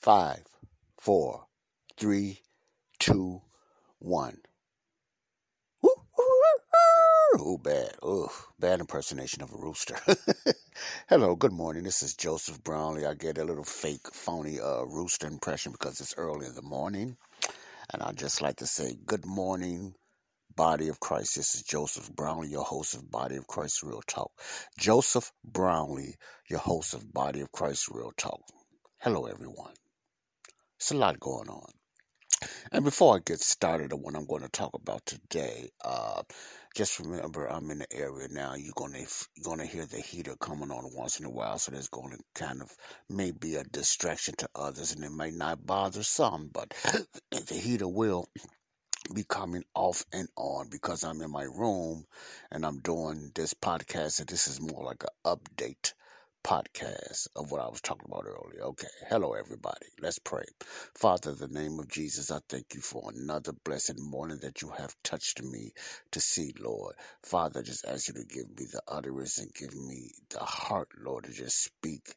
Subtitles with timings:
[0.00, 0.44] Five,
[1.00, 1.46] four,
[1.98, 2.40] three,
[3.00, 3.42] two,
[4.00, 4.38] one.
[7.38, 7.92] Oh, bad.
[8.02, 9.96] Oh, bad impersonation of a rooster.
[11.08, 11.84] Hello, good morning.
[11.84, 13.06] This is Joseph Brownlee.
[13.06, 17.16] I get a little fake, phony uh, rooster impression because it's early in the morning.
[17.92, 19.94] And I'd just like to say, good morning,
[20.60, 21.36] Body of Christ.
[21.36, 24.30] This is Joseph Brownlee, your host of Body of Christ Real Talk.
[24.78, 26.16] Joseph Brownlee,
[26.50, 28.42] your host of Body of Christ Real Talk.
[28.98, 29.72] Hello, everyone.
[30.76, 31.70] It's a lot going on.
[32.72, 36.24] And before I get started on what I'm going to talk about today, uh,
[36.76, 38.54] just remember I'm in the area now.
[38.54, 41.88] You're gonna you're gonna hear the heater coming on once in a while, so there's
[41.88, 42.70] going to kind of
[43.08, 46.74] maybe a distraction to others, and it may not bother some, but
[47.30, 48.28] the heater will
[49.14, 52.06] be coming off and on because I'm in my room
[52.50, 55.94] and I'm doing this podcast, and this is more like an update
[56.44, 58.62] podcast of what I was talking about earlier.
[58.62, 58.88] Okay.
[59.08, 59.86] Hello, everybody.
[60.00, 60.44] Let's pray.
[60.94, 64.94] Father, the name of Jesus, I thank you for another blessed morning that you have
[65.04, 65.72] touched me
[66.12, 66.94] to see, Lord.
[67.22, 71.24] Father, just ask you to give me the utterance and give me the heart, Lord,
[71.24, 72.14] to just speak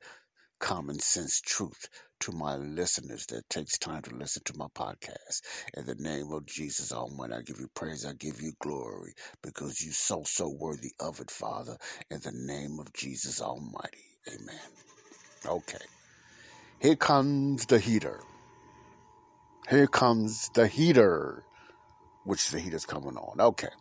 [0.63, 1.89] common sense truth
[2.21, 5.41] to my listeners that takes time to listen to my podcast.
[5.73, 9.11] In the name of Jesus Almighty, I give you praise, I give you glory,
[9.41, 11.75] because you so, so worthy of it, Father.
[12.09, 14.05] In the name of Jesus Almighty.
[14.29, 14.55] Amen.
[15.45, 15.85] Okay.
[16.79, 18.21] Here comes the heater.
[19.69, 21.43] Here comes the heater,
[22.23, 23.41] which the heater's coming on.
[23.41, 23.73] Okay.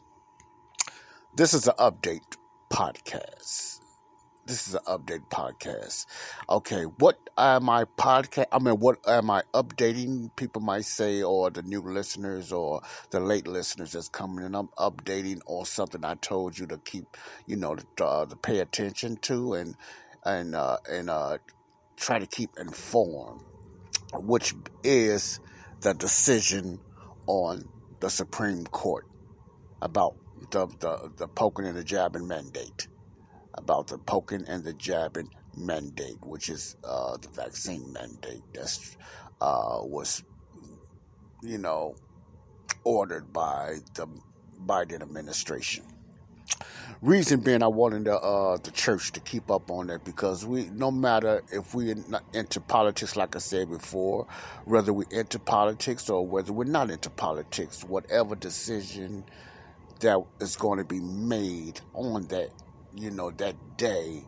[1.37, 2.37] This is an update
[2.73, 3.82] podcast.
[4.45, 6.07] This is an update podcast.
[6.51, 8.47] Okay, what am I podcast?
[8.51, 10.35] I mean, what am I updating?
[10.35, 14.57] People might say, or the new listeners, or the late listeners that's coming in.
[14.57, 17.17] I'm updating or something I told you to keep,
[17.47, 19.77] you know, to, uh, to pay attention to, and
[20.25, 21.39] and uh, and uh,
[21.97, 23.43] try to keep informed,
[24.13, 25.39] which is
[25.83, 26.81] the decision
[27.29, 27.69] on
[28.01, 29.07] the Supreme Court
[29.81, 30.17] about
[30.51, 32.89] the the, the poking and the jabbing mandate,
[33.55, 38.97] about the poking and the jabbing mandate, which is uh, the vaccine mandate that's
[39.41, 40.23] uh, was
[41.43, 41.95] you know
[42.85, 44.07] ordered by the
[44.67, 45.85] Biden administration.
[47.01, 50.67] Reason being, I wanted the uh, the church to keep up on that because we,
[50.67, 51.95] no matter if we
[52.33, 54.27] into politics, like I said before,
[54.67, 59.25] whether we into politics or whether we're not into politics, whatever decision
[60.01, 62.51] that is going to be made on that,
[62.97, 64.25] you know, that day.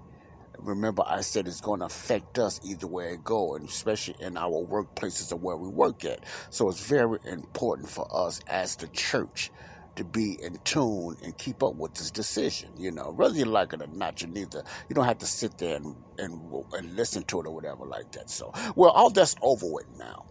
[0.59, 4.37] Remember, I said it's going to affect us either way it go, and especially in
[4.37, 6.21] our workplaces or where we work at.
[6.51, 9.51] So it's very important for us as the church
[9.97, 12.71] to be in tune and keep up with this decision.
[12.77, 14.65] You know, whether you like it or not, you need to.
[14.89, 16.41] You don't have to sit there and and,
[16.73, 18.31] and listen to it or whatever like that.
[18.31, 20.25] So, well, all that's over with now.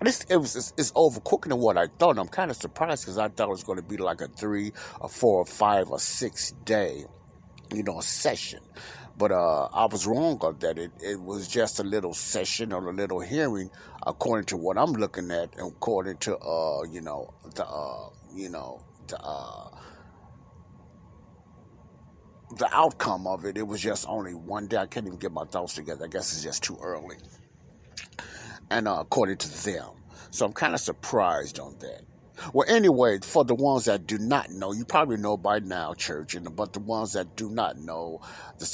[0.00, 2.18] This it was it's, it's over quicker than what I thought.
[2.18, 4.72] I'm kind of surprised because I thought it was going to be like a three,
[5.00, 7.04] or four, or five, or six day,
[7.74, 8.60] you know, session.
[9.16, 10.78] But uh, I was wrong on that.
[10.78, 13.70] It, it was just a little session or a little hearing,
[14.06, 18.80] according to what I'm looking at, according to uh, you know the uh, you know
[19.18, 19.68] uh,
[22.56, 23.56] the outcome of it.
[23.58, 24.76] It was just only one day.
[24.76, 26.04] I can't even get my thoughts together.
[26.04, 27.16] I guess it's just too early.
[28.70, 29.90] And uh, according to them.
[30.30, 32.02] So I'm kind of surprised on that.
[32.52, 36.34] Well, anyway, for the ones that do not know, you probably know by now, church,
[36.34, 38.20] and but the ones that do not know,
[38.58, 38.66] the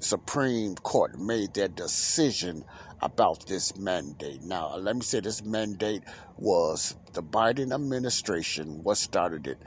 [0.00, 2.64] Supreme Court made their decision
[3.00, 4.42] about this mandate.
[4.42, 6.02] Now, let me say this mandate
[6.36, 9.58] was the Biden administration, what started it,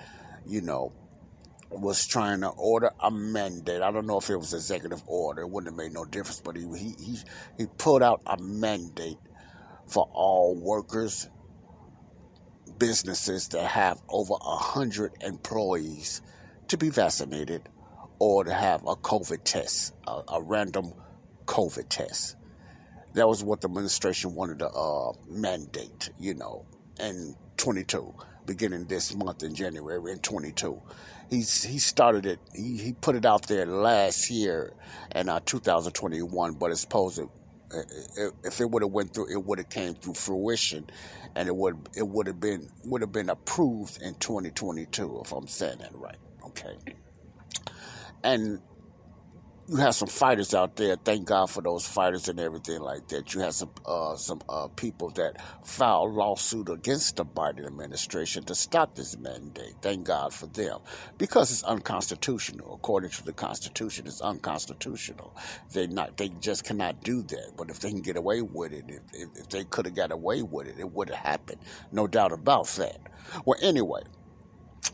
[0.45, 0.91] you know,
[1.69, 3.81] was trying to order a mandate.
[3.81, 5.41] I don't know if it was executive order.
[5.41, 7.17] It wouldn't have made no difference, but he he he,
[7.57, 9.17] he put out a mandate
[9.87, 11.29] for all workers,
[12.77, 16.21] businesses that have over a hundred employees
[16.67, 17.69] to be vaccinated
[18.19, 20.93] or to have a COVID test, a, a random
[21.45, 22.37] COVID test.
[23.13, 26.65] That was what the administration wanted to uh, mandate, you know,
[26.99, 28.13] in 22,
[28.45, 30.81] beginning this month in January in 22.
[31.29, 32.39] he's he started it.
[32.53, 34.73] He, he put it out there last year
[35.13, 37.29] in uh, 2021, but it's supposed to
[38.43, 40.89] if it would have went through, it would have came through fruition,
[41.35, 45.47] and it would it would have been would have been approved in 2022, if I'm
[45.47, 46.17] saying that right.
[46.47, 46.75] Okay,
[48.23, 48.59] and
[49.67, 50.95] you have some fighters out there.
[50.95, 53.33] Thank God for those fighters and everything like that.
[53.33, 58.55] You have some uh, some uh, people that filed lawsuit against the Biden administration to
[58.55, 59.73] stop this mandate.
[59.81, 60.79] Thank God for them
[61.17, 62.75] because it's unconstitutional.
[62.75, 65.35] According to the Constitution, it's unconstitutional.
[65.73, 67.53] They not they just cannot do that.
[67.57, 70.11] But if they can get away with it, if, if, if they could have got
[70.11, 71.59] away with it, it would have happened.
[71.91, 72.99] No doubt about that.
[73.45, 74.03] Well, anyway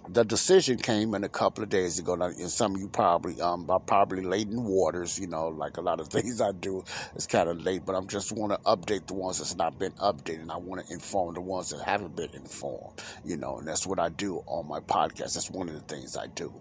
[0.08, 2.14] the decision came in a couple of days ago.
[2.14, 5.82] And some of you probably um are probably late in waters, you know, like a
[5.82, 6.84] lot of things I do.
[7.16, 9.94] It's kind of late, but I'm just want to update the ones that's not been
[9.94, 10.50] updated.
[10.50, 14.00] I want to inform the ones that haven't been informed, you know, and that's what
[14.00, 15.34] I do on my podcast.
[15.34, 16.54] That's one of the things I do,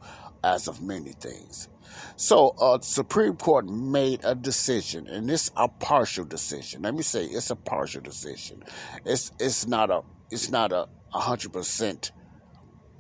[0.44, 1.69] as of many things.
[2.17, 6.83] So, uh, Supreme Court made a decision, and it's a partial decision.
[6.83, 8.62] Let me say, it's a partial decision.
[9.05, 12.12] It's it's not a it's not a hundred percent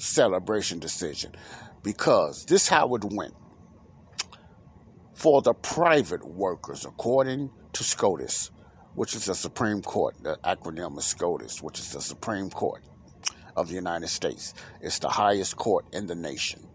[0.00, 1.32] celebration decision
[1.82, 3.34] because this how it went.
[5.14, 8.50] For the private workers, according to SCOTUS,
[8.94, 12.82] which is the Supreme Court, the acronym is SCOTUS, which is the Supreme Court
[13.54, 14.54] of the United States.
[14.80, 16.66] It's the highest court in the nation.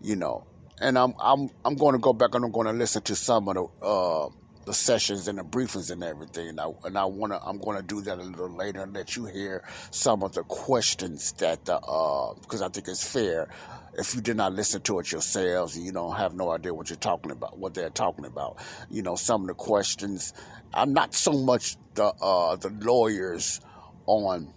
[0.00, 0.46] You know,
[0.80, 3.48] and I'm I'm I'm going to go back and I'm going to listen to some
[3.48, 4.28] of the uh,
[4.66, 6.48] the sessions and the briefings and everything.
[6.48, 9.16] And I, and I want to, I'm to do that a little later and let
[9.16, 13.48] you hear some of the questions that the, uh, because I think it's fair.
[13.96, 16.90] If you did not listen to it yourselves and you don't have no idea what
[16.90, 18.58] you're talking about, what they're talking about,
[18.90, 20.34] you know, some of the questions,
[20.74, 23.60] I'm not so much the, uh, the lawyers
[24.06, 24.52] on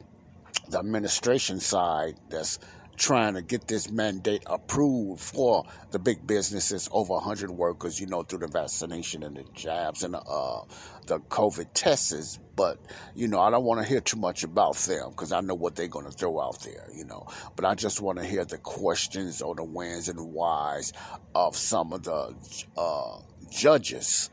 [0.70, 2.60] the administration side that's
[3.00, 8.22] trying to get this mandate approved for the big businesses, over 100 workers, you know,
[8.22, 10.64] through the vaccination and the jabs and the, uh,
[11.08, 12.38] the COVID tests.
[12.56, 12.78] But,
[13.16, 15.76] you know, I don't want to hear too much about them because I know what
[15.76, 17.26] they're going to throw out there, you know.
[17.56, 20.92] But I just want to hear the questions or the whens and whys
[21.34, 22.36] of some of the
[22.78, 23.20] uh,
[23.50, 24.30] judges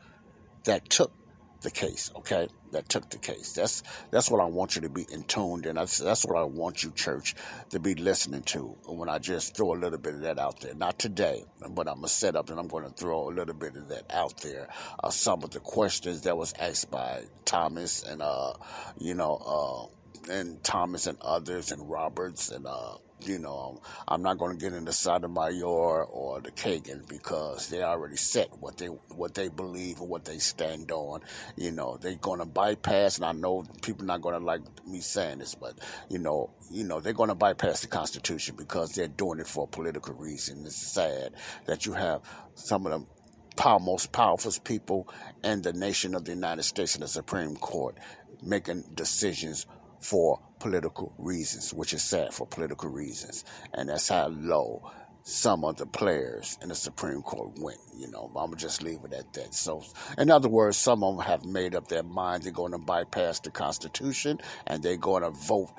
[0.65, 1.16] that took
[1.61, 2.47] the case, okay?
[2.71, 3.53] That took the case.
[3.53, 6.43] That's that's what I want you to be in tuned, and that's that's what I
[6.43, 7.35] want you, church,
[7.69, 8.75] to be listening to.
[8.85, 11.95] When I just throw a little bit of that out there, not today, but I'm
[11.95, 14.67] gonna set up and I'm gonna throw a little bit of that out there.
[15.03, 18.53] Uh, some of the questions that was asked by Thomas and uh,
[18.97, 19.89] you know,
[20.27, 24.63] uh, and Thomas and others and Roberts and uh you know, I'm not going to
[24.63, 29.99] get into Sotomayor or the Kagan because they already set what they what they believe
[29.99, 31.21] and what they stand on.
[31.55, 35.01] You know, they're going to bypass, and I know people not going to like me
[35.01, 35.79] saying this, but
[36.09, 39.63] you know, you know, they're going to bypass the Constitution because they're doing it for
[39.63, 40.63] a political reason.
[40.65, 41.33] It's sad
[41.65, 42.21] that you have
[42.55, 43.07] some of the
[43.55, 45.09] power, most powerful people
[45.43, 47.97] in the nation of the United States in the Supreme Court
[48.43, 49.65] making decisions
[49.99, 53.43] for political reasons, which is sad for political reasons.
[53.73, 54.91] And that's how low
[55.23, 57.79] some of the players in the Supreme Court went.
[57.95, 59.53] You know, I'm just leave it at that.
[59.53, 59.83] So,
[60.17, 63.39] in other words, some of them have made up their mind they're going to bypass
[63.41, 65.73] the Constitution and they're going to vote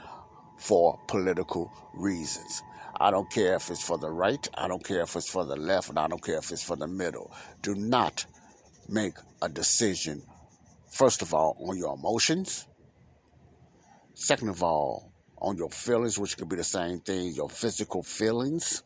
[0.58, 2.62] for political reasons.
[3.00, 5.56] I don't care if it's for the right, I don't care if it's for the
[5.56, 7.32] left, and I don't care if it's for the middle.
[7.62, 8.26] Do not
[8.88, 10.22] make a decision,
[10.90, 12.66] first of all, on your emotions
[14.20, 18.82] Second of all, on your feelings, which could be the same thing, your physical feelings,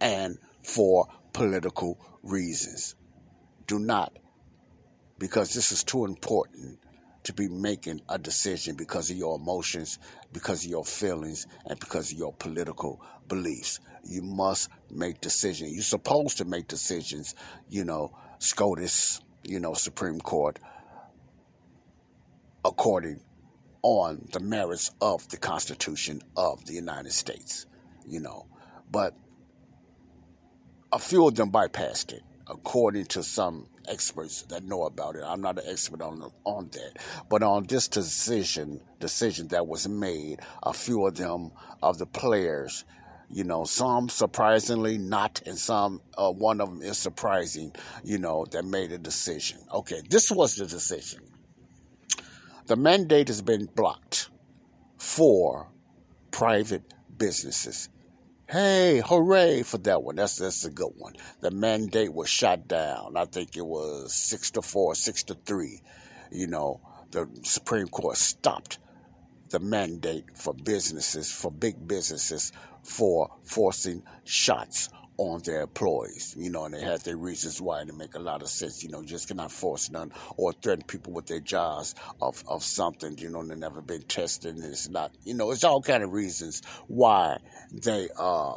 [0.00, 2.94] and for political reasons.
[3.66, 4.18] Do not,
[5.18, 6.78] because this is too important
[7.24, 9.98] to be making a decision because of your emotions,
[10.32, 13.78] because of your feelings, and because of your political beliefs.
[14.04, 15.74] You must make decisions.
[15.74, 17.34] You're supposed to make decisions,
[17.68, 20.58] you know, SCOTUS, you know, Supreme Court,
[22.64, 23.20] according
[23.86, 27.66] on the merits of the Constitution of the United States,
[28.04, 28.46] you know.
[28.90, 29.14] But
[30.90, 35.22] a few of them bypassed it, according to some experts that know about it.
[35.24, 40.40] I'm not an expert on on that, but on this decision decision that was made,
[40.64, 42.84] a few of them of the players,
[43.30, 48.46] you know, some surprisingly not, and some uh, one of them is surprising, you know,
[48.50, 49.60] that made a decision.
[49.72, 51.20] Okay, this was the decision.
[52.66, 54.28] The mandate has been blocked
[54.98, 55.68] for
[56.32, 56.82] private
[57.16, 57.88] businesses.
[58.50, 60.16] Hey, hooray for that one.
[60.16, 61.14] That's that's a good one.
[61.42, 63.16] The mandate was shot down.
[63.16, 65.80] I think it was six to four, six to three.
[66.32, 66.80] You know,
[67.12, 68.80] the Supreme Court stopped
[69.50, 72.50] the mandate for businesses, for big businesses,
[72.82, 77.90] for forcing shots on their employees, you know, and they have their reasons why, and
[77.90, 81.12] it make a lot of sense, you know, just cannot force none or threaten people
[81.12, 85.12] with their jobs of, of something, you know, they never been tested, and it's not,
[85.24, 87.38] you know, it's all kind of reasons why
[87.72, 88.54] they, uh,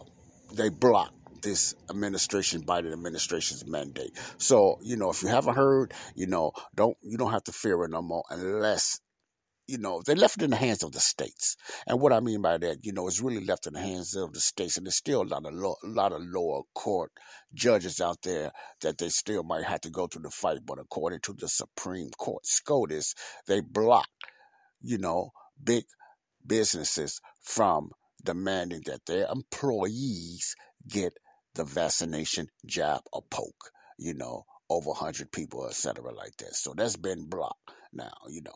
[0.53, 4.11] they block this administration, Biden administration's mandate.
[4.37, 7.81] So, you know, if you haven't heard, you know, don't, you don't have to fear
[7.83, 8.99] it no more unless
[9.69, 11.55] you know, they left it in the hands of the states.
[11.85, 14.33] And what I mean by that, you know, it's really left in the hands of
[14.33, 14.77] the states.
[14.77, 17.11] And there's still a lot of a lot of lower court
[17.53, 20.59] judges out there that they still might have to go through the fight.
[20.65, 23.13] But according to the Supreme Court SCOTUS,
[23.45, 24.09] they block,
[24.81, 25.31] you know,
[25.63, 25.83] big
[26.45, 27.91] businesses from
[28.23, 30.55] demanding that their employees
[30.87, 31.13] get
[31.53, 36.55] the vaccination jab or poke, you know, over 100 people, etc., like that.
[36.55, 38.55] So that's been blocked now, you know.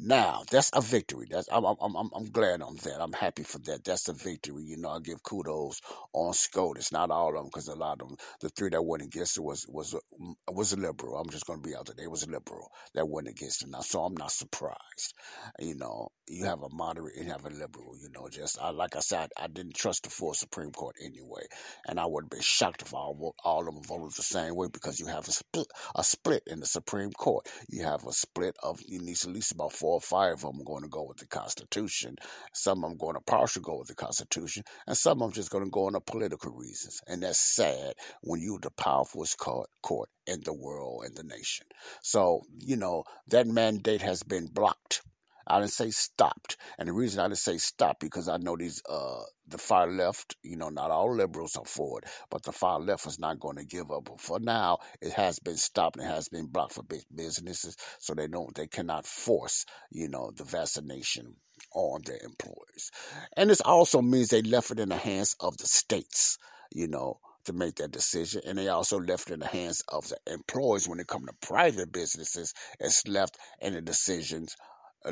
[0.00, 1.26] Now that's a victory.
[1.28, 3.00] That's I'm I'm I'm I'm glad on that.
[3.02, 3.84] I'm happy for that.
[3.84, 4.62] That's a victory.
[4.64, 5.80] You know, I give kudos
[6.12, 6.92] on SCOTUS.
[6.92, 9.42] Not all of them, because a lot of them, the three that went against it
[9.42, 11.16] was was mm, was a liberal.
[11.18, 11.96] I'm just going to be out there.
[11.98, 13.70] They was a liberal that went against it.
[13.70, 15.14] Now, so I'm not surprised.
[15.58, 17.96] You know, you have a moderate and you have a liberal.
[18.00, 21.42] You know, just I, like I said, I, didn't trust the full Supreme Court anyway,
[21.88, 24.68] and I would have been shocked if all all of them voted the same way
[24.72, 27.46] because you have a split a split in the Supreme Court.
[27.68, 30.60] You have a split of you need at least about four or five of them
[30.60, 32.16] are going to go with the Constitution.
[32.52, 35.50] Some of them going to partially go with the Constitution, and some of them just
[35.50, 37.00] going to go on the political reasons.
[37.06, 41.66] And that's sad when you're the powerfulest court, court in the world and the nation.
[42.02, 45.02] So, you know, that mandate has been blocked
[45.48, 46.56] I didn't say stopped.
[46.78, 50.36] And the reason I didn't say stop because I know these uh the far left,
[50.42, 53.56] you know, not all liberals are for it, but the far left is not going
[53.56, 54.04] to give up.
[54.04, 58.14] But for now, it has been stopped and has been blocked for big businesses, so
[58.14, 61.36] they don't they cannot force, you know, the vaccination
[61.74, 62.90] on their employees.
[63.36, 66.38] And this also means they left it in the hands of the states,
[66.72, 68.42] you know, to make that decision.
[68.46, 71.32] And they also left it in the hands of the employees when it comes to
[71.46, 72.52] private businesses.
[72.78, 74.56] It's left in the decisions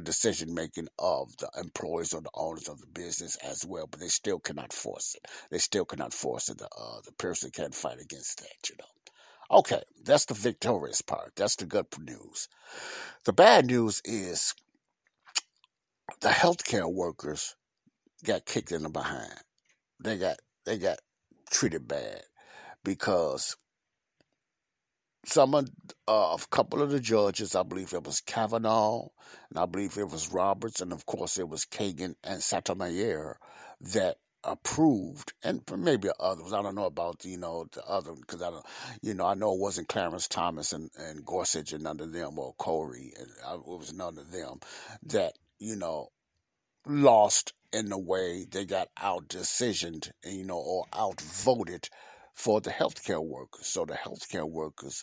[0.00, 4.09] decision making of the employees or the owners of the business as well, but they
[4.09, 5.31] still cannot force it.
[5.50, 6.59] They still cannot force it.
[6.59, 9.59] The, uh, the person can't fight against that, you know.
[9.59, 11.33] Okay, that's the victorious part.
[11.37, 12.49] That's the good news.
[13.25, 14.55] The bad news is
[16.21, 17.57] the healthcare workers
[18.25, 19.35] got kicked in the behind.
[20.00, 20.99] They got they got
[21.50, 22.23] treated bad
[22.85, 23.57] because
[25.26, 25.68] some of
[26.09, 29.09] uh, a couple of the judges, I believe it was Kavanaugh,
[29.50, 33.38] and I believe it was Roberts, and of course it was Kagan and Sotomayor
[33.80, 36.52] that approved, and maybe others.
[36.52, 38.64] I don't know about you know the other because I don't,
[39.02, 42.38] you know, I know it wasn't Clarence Thomas and, and Gorsuch and none of them
[42.38, 44.61] or Corey, and I, it was none of them
[45.02, 46.11] that you know
[46.87, 51.88] lost in the way they got out decisioned, you know, or outvoted
[52.37, 53.66] for the healthcare workers.
[53.66, 55.02] So the healthcare workers,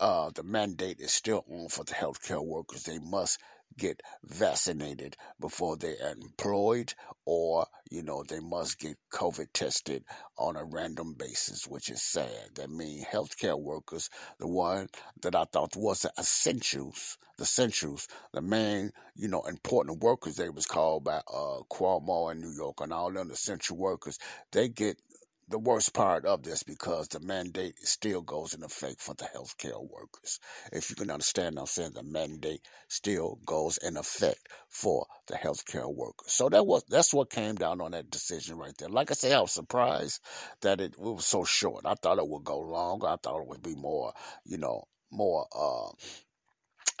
[0.00, 2.82] uh, the mandate is still on for the healthcare workers.
[2.84, 3.38] They must
[3.76, 10.04] get vaccinated before they are employed or you know they must get covid tested
[10.38, 14.88] on a random basis which is sad that means healthcare workers the one
[15.20, 20.50] that i thought was the essentials the essentials the main you know important workers they
[20.50, 24.18] was called by uh cuomo in new york and all them essential workers
[24.52, 24.96] they get
[25.48, 29.80] the worst part of this because the mandate still goes in effect for the healthcare
[29.88, 30.40] workers.
[30.72, 35.92] If you can understand, I'm saying the mandate still goes in effect for the healthcare
[35.92, 36.32] workers.
[36.32, 38.88] So that was that's what came down on that decision right there.
[38.88, 40.20] Like I say, I was surprised
[40.62, 41.84] that it, it was so short.
[41.84, 43.06] I thought it would go longer.
[43.06, 44.12] I thought it would be more,
[44.44, 45.46] you know, more.
[45.54, 45.90] Uh,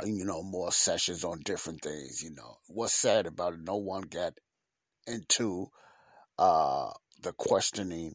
[0.04, 2.20] you know, more sessions on different things.
[2.20, 3.60] You know, what's sad about it?
[3.62, 4.34] No one got
[5.06, 5.68] into
[6.38, 6.90] uh,
[7.22, 8.14] the questioning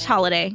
[0.00, 0.54] slash holiday.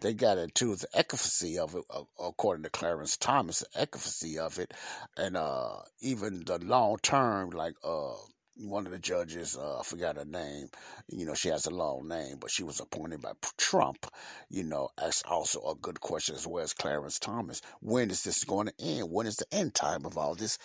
[0.00, 1.84] They got into the efficacy of it,
[2.18, 4.72] according to Clarence Thomas, the efficacy of it,
[5.18, 8.14] and uh, even the long term, like uh,
[8.56, 10.68] one of the judges, uh, I forgot her name.
[11.08, 14.06] You know, she has a long name, but she was appointed by Trump.
[14.48, 17.60] You know, that's also a good question as well as Clarence Thomas.
[17.80, 19.10] When is this going to end?
[19.10, 20.56] When is the end time of all this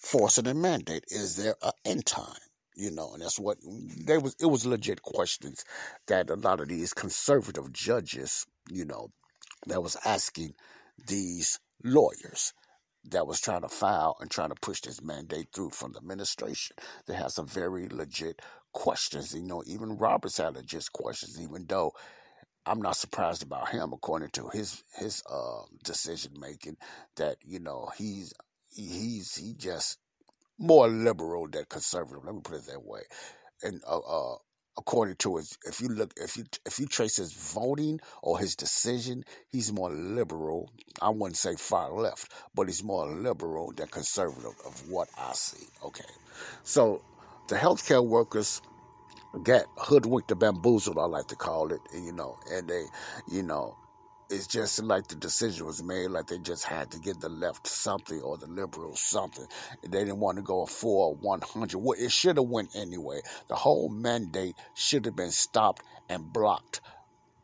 [0.00, 1.06] forcing and mandate?
[1.08, 2.45] Is there an end time?
[2.76, 3.58] You know, and that's what
[4.06, 4.36] they was.
[4.40, 5.64] It was legit questions
[6.06, 9.08] that a lot of these conservative judges, you know,
[9.66, 10.54] that was asking
[11.08, 12.52] these lawyers
[13.10, 16.76] that was trying to file and trying to push this mandate through from the administration.
[17.06, 18.42] They had some very legit
[18.72, 19.34] questions.
[19.34, 21.92] You know, even Roberts had legit questions, even though
[22.66, 26.76] I'm not surprised about him, according to his his uh, decision making.
[27.16, 28.34] That you know he's
[28.68, 29.98] he's he just
[30.58, 32.24] more liberal than conservative.
[32.24, 33.02] Let me put it that way.
[33.62, 34.36] And uh, uh,
[34.78, 38.54] according to his, if you look, if you if you trace his voting or his
[38.56, 40.70] decision, he's more liberal.
[41.00, 45.66] I wouldn't say far left, but he's more liberal than conservative of what I see.
[45.84, 46.04] Okay,
[46.64, 47.02] so
[47.48, 48.60] the healthcare workers
[49.44, 52.84] get hoodwinked or bamboozled, I like to call it, you know, and they,
[53.30, 53.76] you know,
[54.28, 57.66] it's just like the decision was made, like they just had to give the left
[57.66, 59.46] something or the liberals something.
[59.82, 61.78] They didn't want to go for 100.
[61.78, 63.20] Well, it should have went anyway.
[63.48, 66.80] The whole mandate should have been stopped and blocked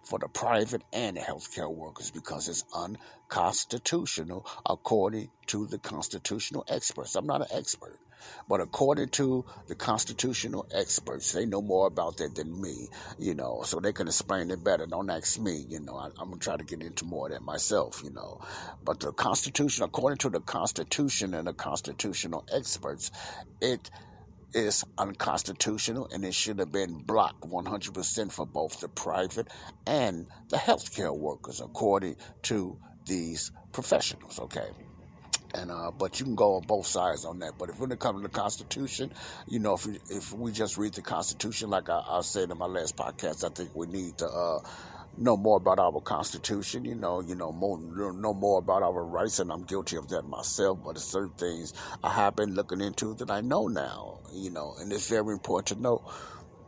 [0.02, 7.14] for the private and the healthcare workers because it's unconstitutional according to the constitutional experts.
[7.14, 7.98] I'm not an expert.
[8.48, 12.88] But according to the constitutional experts, they know more about that than me,
[13.18, 14.86] you know, so they can explain it better.
[14.86, 17.32] Don't ask me, you know, I, am going to try to get into more of
[17.32, 18.40] that myself, you know.
[18.84, 23.10] But the Constitution, according to the Constitution and the constitutional experts,
[23.60, 23.90] it
[24.54, 29.48] is unconstitutional and it should have been blocked 100% for both the private
[29.86, 34.68] and the healthcare workers, according to these professionals, okay?
[35.54, 37.52] And uh, but you can go on both sides on that.
[37.59, 39.12] But if when it comes to the Constitution,
[39.47, 42.59] you know, if we, if we just read the Constitution, like I, I said in
[42.59, 44.59] my last podcast, I think we need to uh,
[45.18, 46.85] know more about our Constitution.
[46.85, 50.23] You know, you know more know more about our rights, and I'm guilty of that
[50.23, 50.78] myself.
[50.85, 54.21] But there's certain things I have been looking into that I know now.
[54.32, 56.11] You know, and it's very important to know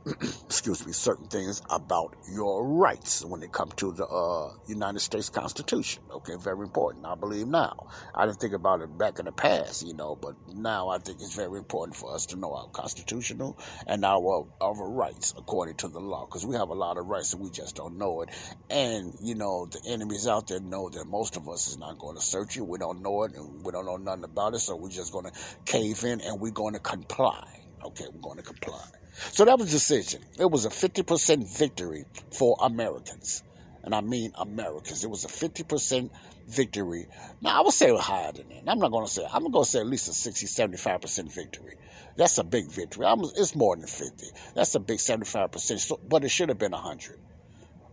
[0.07, 5.31] excuse me, certain things about your rights when it comes to the uh, United States
[5.31, 6.03] Constitution.
[6.11, 7.07] Okay, very important.
[7.07, 7.89] I believe now.
[8.15, 11.21] I didn't think about it back in the past, you know, but now I think
[11.21, 15.89] it's very important for us to know our constitutional and our our rights according to
[15.89, 18.29] the law, because we have a lot of rights and we just don't know it.
[18.69, 22.17] And you know, the enemies out there know that most of us is not going
[22.17, 22.67] to search it.
[22.67, 25.27] We don't know it, and we don't know nothing about it, so we're just going
[25.27, 25.33] to
[25.65, 27.47] cave in and we're going to comply.
[27.83, 28.85] Okay, we're going to comply.
[29.33, 30.23] So that was a decision.
[30.39, 33.43] It was a 50% victory for Americans.
[33.83, 35.05] And I mean Americans.
[35.05, 36.11] It was a 50%
[36.49, 37.07] victory.
[37.41, 38.71] Now, I would say higher than that.
[38.71, 41.77] I'm not going to say, I'm going to say at least a 60, 75% victory.
[42.17, 43.07] That's a big victory.
[43.07, 44.27] I'm, it's more than 50.
[44.55, 47.19] That's a big 75%, so, but it should have been 100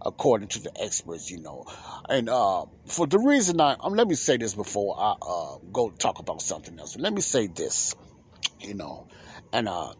[0.04, 1.66] according to the experts, you know.
[2.10, 5.90] And uh, for the reason I, um, let me say this before I uh, go
[5.92, 6.98] talk about something else.
[6.98, 7.96] Let me say this,
[8.60, 9.08] you know,
[9.54, 9.94] and uh,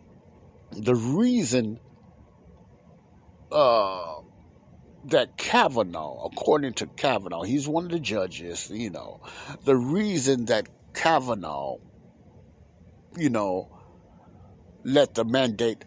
[0.72, 1.80] the reason
[3.52, 4.16] uh,
[5.06, 9.22] that Kavanaugh, according to Kavanaugh, he's one of the judges, you know,
[9.66, 11.78] the reason that Kavanaugh,
[13.18, 13.70] you know,
[14.84, 15.86] let the mandate,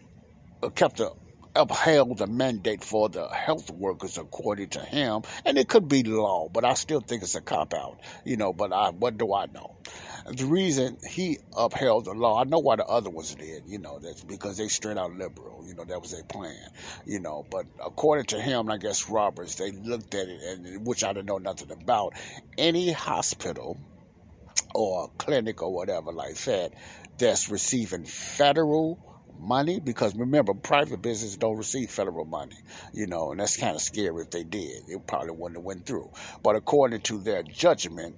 [0.63, 1.11] uh, kept the
[1.55, 6.49] upheld the mandate for the health workers according to him, and it could be law,
[6.49, 8.53] but I still think it's a cop out, you know.
[8.53, 9.75] But I, what do I know?
[10.27, 13.99] The reason he upheld the law, I know why the other ones did, you know,
[13.99, 16.69] that's because they straight out liberal, you know, that was their plan,
[17.05, 17.45] you know.
[17.49, 21.27] But according to him, I guess Roberts, they looked at it, and which I didn't
[21.27, 22.13] know nothing about.
[22.57, 23.77] Any hospital
[24.73, 26.73] or clinic or whatever like that
[27.17, 28.99] that's receiving federal
[29.39, 32.55] money because remember private business don't receive federal money
[32.93, 34.83] you know and that's kind of scary if they did.
[34.87, 36.09] It probably wouldn't have went through.
[36.43, 38.15] But according to their judgment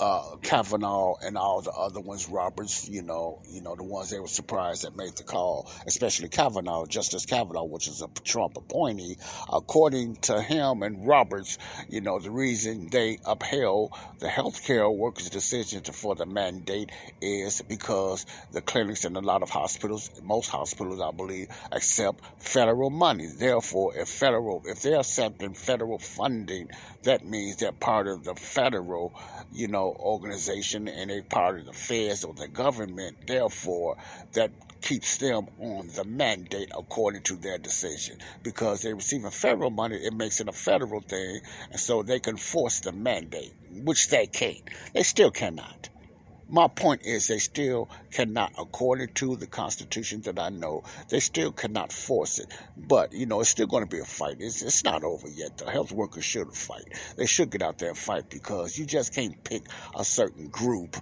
[0.00, 4.20] uh, Kavanaugh and all the other ones, Roberts, you know, you know, the ones they
[4.20, 9.16] were surprised that made the call, especially Kavanaugh, Justice Kavanaugh, which is a Trump appointee.
[9.52, 11.58] According to him and Roberts,
[11.88, 17.62] you know, the reason they upheld the healthcare workers' decision to, for the mandate is
[17.62, 23.26] because the clinics and a lot of hospitals, most hospitals, I believe, accept federal money.
[23.26, 26.70] Therefore, if federal, if they're accepting federal funding,
[27.02, 29.14] that means they're part of the federal,
[29.52, 33.26] you know, organization and a part of the feds or the government.
[33.26, 33.96] Therefore,
[34.32, 38.18] that keeps them on the mandate according to their decision.
[38.42, 42.36] Because they're receiving federal money, it makes it a federal thing, and so they can
[42.36, 44.62] force the mandate, which they can't.
[44.94, 45.88] They still cannot.
[46.50, 51.52] My point is, they still cannot, according to the Constitution that I know, they still
[51.52, 52.46] cannot force it.
[52.74, 54.38] But, you know, it's still going to be a fight.
[54.40, 55.58] It's, it's not over yet.
[55.58, 56.84] The health workers should fight.
[57.18, 60.96] They should get out there and fight because you just can't pick a certain group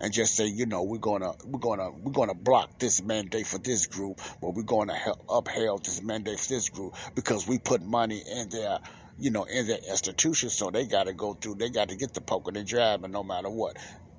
[0.00, 3.58] and just say, you know, we're gonna we're gonna we're gonna block this mandate for
[3.58, 7.82] this group, but we're gonna help upheld this mandate for this group because we put
[7.82, 8.78] money in their
[9.18, 12.14] you know in their institution, so they got to go through, they got to get
[12.14, 13.76] the poking and jabbing no matter what.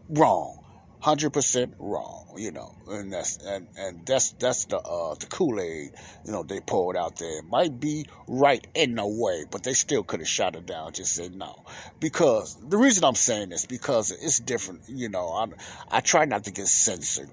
[0.09, 0.64] Wrong
[1.05, 5.61] hundred percent wrong, you know, and that's and, and that's that's the uh, the Kool
[5.61, 5.91] Aid,
[6.25, 7.37] you know, they poured out there.
[7.39, 10.93] It might be right in a way, but they still could have shot it down.
[10.93, 11.63] Just said no,
[11.99, 14.81] because the reason I'm saying this because it's different.
[14.87, 15.45] You know, I
[15.91, 17.29] I try not to get censored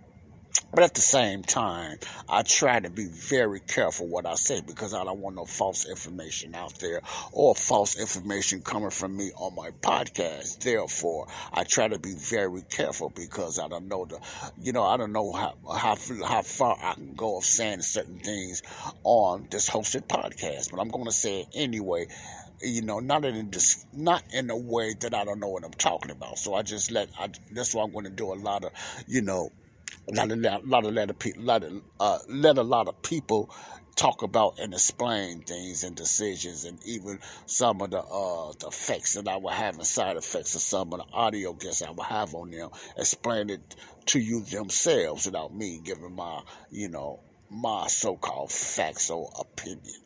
[0.73, 4.95] but at the same time, I try to be very careful what I say because
[4.95, 9.55] I don't want no false information out there or false information coming from me on
[9.55, 10.61] my podcast.
[10.61, 14.19] Therefore, I try to be very careful because I don't know the,
[14.61, 18.19] you know, I don't know how how how far I can go of saying certain
[18.21, 18.63] things
[19.05, 20.71] on this hosted podcast.
[20.71, 22.07] But I'm going to say it anyway
[22.65, 25.73] you know, not in this, not in a way that I don't know what I'm
[25.73, 26.39] talking about.
[26.39, 28.71] So I just let, I, that's why I'm going to do a lot of,
[29.09, 29.51] you know,
[30.11, 33.51] lot of lot of let a lot of, uh, let a lot of people
[33.95, 39.15] talk about and explain things and decisions and even some of the uh, the effects
[39.15, 42.05] that I will have and side effects of some of the audio guests I will
[42.05, 43.77] have on them explain it
[44.07, 50.01] to you themselves without me giving my you know my so-called facts or opinion.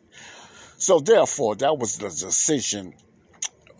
[0.79, 2.93] So therefore that was the decision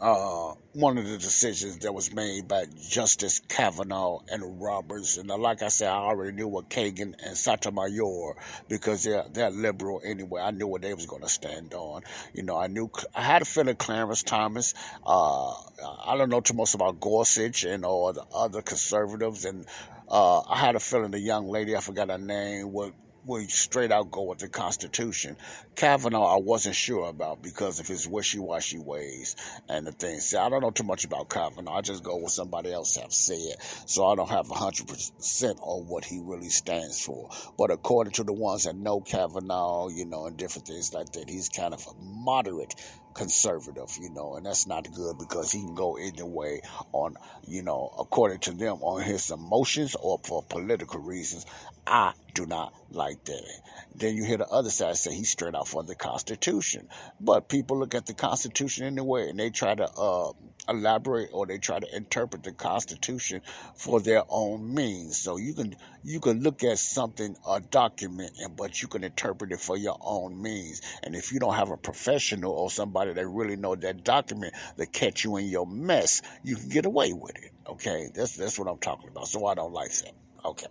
[0.01, 5.17] uh, one of the decisions that was made by Justice Kavanaugh and Roberts.
[5.17, 8.37] And like I said, I already knew what Kagan and Sotomayor
[8.69, 10.43] because they're they're liberal anyway.
[10.43, 12.03] I knew what they was going to stand on.
[12.35, 14.75] You know, I knew I had a feeling Clarence Thomas.
[15.05, 19.67] Uh, I don't know too much about Gorsuch and all the other conservatives, and
[20.09, 22.93] uh, I had a feeling the young lady I forgot her name would
[23.27, 25.37] we straight out go with the Constitution.
[25.75, 29.35] Kavanaugh, I wasn't sure about because of his wishy-washy ways
[29.69, 30.27] and the things.
[30.27, 31.79] See, I don't know too much about Kavanaugh.
[31.79, 35.89] I just go with somebody else have said, so I don't have hundred percent on
[35.89, 37.29] what he really stands for.
[37.59, 41.29] But according to the ones that know Kavanaugh, you know, and different things like that,
[41.29, 42.75] he's kind of a moderate
[43.17, 46.61] conservative, you know, and that's not good because he can go either way
[46.93, 51.47] on, you know, according to them, on his emotions or for political reasons.
[51.87, 53.61] I do not like that.
[53.95, 56.89] Then you hear the other side say he's straight out for the Constitution.
[57.19, 60.33] But people look at the Constitution anyway and they try to uh,
[60.69, 63.41] elaborate or they try to interpret the Constitution
[63.77, 65.17] for their own means.
[65.17, 69.51] So you can you can look at something, a document, and but you can interpret
[69.51, 70.81] it for your own means.
[71.03, 74.93] And if you don't have a professional or somebody that really know that document that
[74.93, 77.51] catch you in your mess, you can get away with it.
[77.69, 79.27] Okay, that's that's what I'm talking about.
[79.27, 80.13] So I don't like that.
[80.45, 80.69] Okay.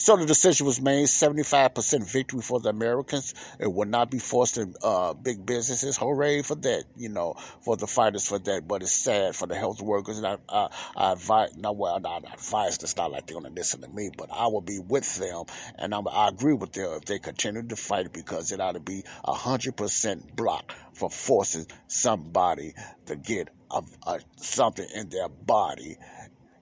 [0.00, 3.34] So the decision was made 75% victory for the Americans.
[3.58, 5.96] It will not be forced in uh, big businesses.
[5.96, 8.68] Hooray for that, you know, for the fighters for that.
[8.68, 10.18] But it's sad for the health workers.
[10.18, 13.60] And I, I, I advise, no, well, I advise to not like they're going to
[13.60, 15.46] listen to me, but I will be with them.
[15.74, 18.80] And I'm, I agree with them if they continue to fight because it ought to
[18.80, 22.72] be 100% block for forcing somebody
[23.06, 25.96] to get a, a, something in their body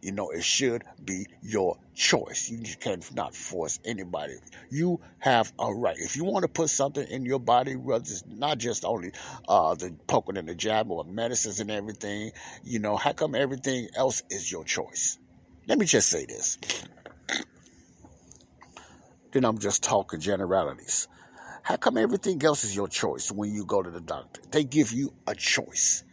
[0.07, 2.49] you know, it should be your choice.
[2.49, 4.35] You cannot force anybody.
[4.71, 5.97] You have a right.
[5.99, 9.11] If you want to put something in your body, whether it's not just only
[9.49, 12.31] uh, the poking and the jab or medicines and everything,
[12.62, 15.19] you know, how come everything else is your choice?
[15.66, 16.57] Let me just say this.
[19.33, 21.09] then I'm just talking generalities.
[21.64, 24.40] How come everything else is your choice when you go to the doctor?
[24.53, 26.05] They give you a choice.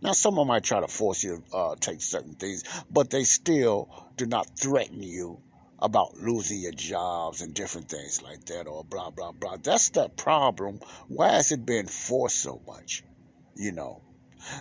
[0.00, 3.88] Now, someone might try to force you to uh, take certain things, but they still
[4.16, 5.40] do not threaten you
[5.80, 9.56] about losing your jobs and different things like that, or blah, blah, blah.
[9.62, 10.80] That's the problem.
[11.08, 13.02] Why has it been forced so much?
[13.56, 14.02] You know.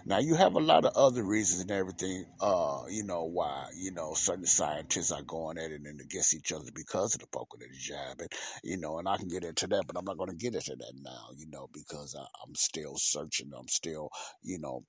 [0.06, 3.92] Now, you have a lot of other reasons and everything, uh, you know, why, you
[3.92, 7.62] know, certain scientists are going at it and against each other because of the poking
[7.62, 8.20] and the jab.
[8.20, 8.30] And,
[8.64, 10.76] you know, and I can get into that, but I'm not going to get into
[10.76, 13.52] that now, you know, because I, I'm still searching.
[13.56, 14.10] I'm still,
[14.42, 14.84] you know,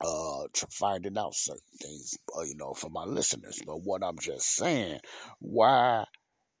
[0.00, 3.60] uh, finding out certain things, uh, you know, for my listeners.
[3.66, 5.00] But what I'm just saying,
[5.38, 6.04] why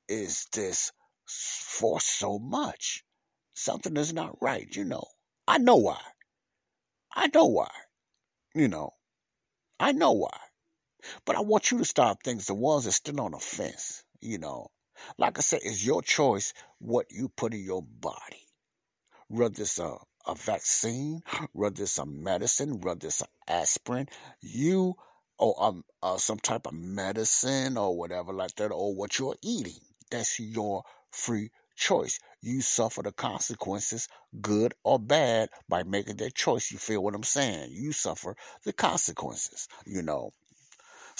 [0.08, 0.92] is this
[1.26, 3.04] for so much?
[3.54, 5.04] Something is not right, you know.
[5.46, 6.00] I know why.
[7.14, 7.70] I know why.
[8.54, 8.94] You know,
[9.78, 10.36] I know why.
[11.24, 14.38] But I want you to stop things, the ones that still on the fence, you
[14.38, 14.70] know.
[15.18, 18.46] Like I said, it's your choice what you put in your body.
[19.28, 19.96] Whether it's a
[20.30, 24.08] a vaccine, whether it's a medicine, whether it's an aspirin,
[24.40, 24.94] you
[25.38, 29.80] or um, uh, some type of medicine or whatever like that, or what you're eating.
[30.10, 32.20] That's your free choice.
[32.42, 34.08] You suffer the consequences,
[34.40, 36.70] good or bad, by making that choice.
[36.70, 37.70] You feel what I'm saying?
[37.72, 40.32] You suffer the consequences, you know.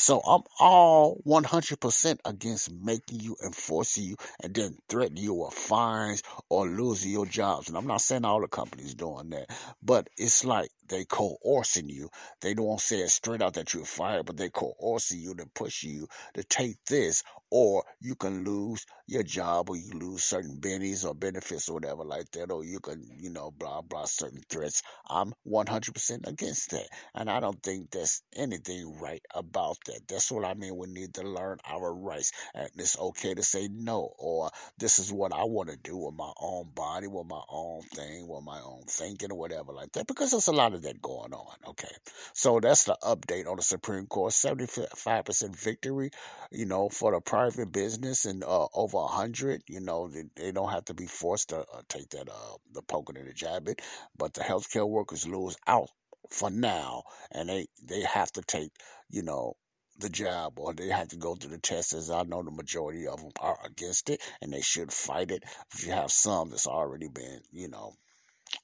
[0.01, 5.53] So I'm all 100% against making you and forcing you and then threatening you with
[5.53, 7.69] fines or losing your jobs.
[7.69, 9.51] And I'm not saying all the companies doing that,
[9.83, 12.11] but it's like they coercing you.
[12.43, 15.83] They don't say it straight out that you're fired, but they coercing you to push
[15.83, 21.05] you to take this, or you can lose your job, or you lose certain bennies
[21.05, 24.83] or benefits or whatever like that, or you can, you know, blah blah certain threats.
[25.09, 30.01] I'm 100% against that, and I don't think there's anything right about that.
[30.09, 30.77] That's what I mean.
[30.77, 35.13] We need to learn our rights, and it's okay to say no, or this is
[35.13, 38.61] what I want to do with my own body, with my own thing, with my
[38.61, 41.55] own thinking, or whatever like that, because there's a lot of that going on.
[41.69, 41.95] Okay.
[42.35, 44.33] So that's the update on the Supreme Court.
[44.33, 46.11] 75% victory,
[46.51, 50.71] you know, for the private business and uh, over 100, you know, they, they, don't
[50.71, 53.77] have to be forced to uh, take that, uh, the poking and the jabbing,
[54.17, 55.89] but the healthcare workers lose out
[56.31, 58.73] for now and they, they have to take,
[59.09, 59.55] you know,
[59.99, 63.07] the job or they have to go through the test as I know the majority
[63.07, 65.45] of them are against it and they should fight it.
[65.75, 67.93] If you have some that's already been, you know,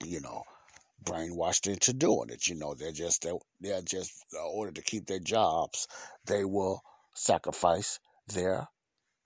[0.04, 0.42] you know,
[1.04, 2.48] brainwashed into doing it.
[2.48, 5.86] You know, they're just they're, they're just in order to keep their jobs,
[6.26, 6.82] they will
[7.14, 8.68] sacrifice their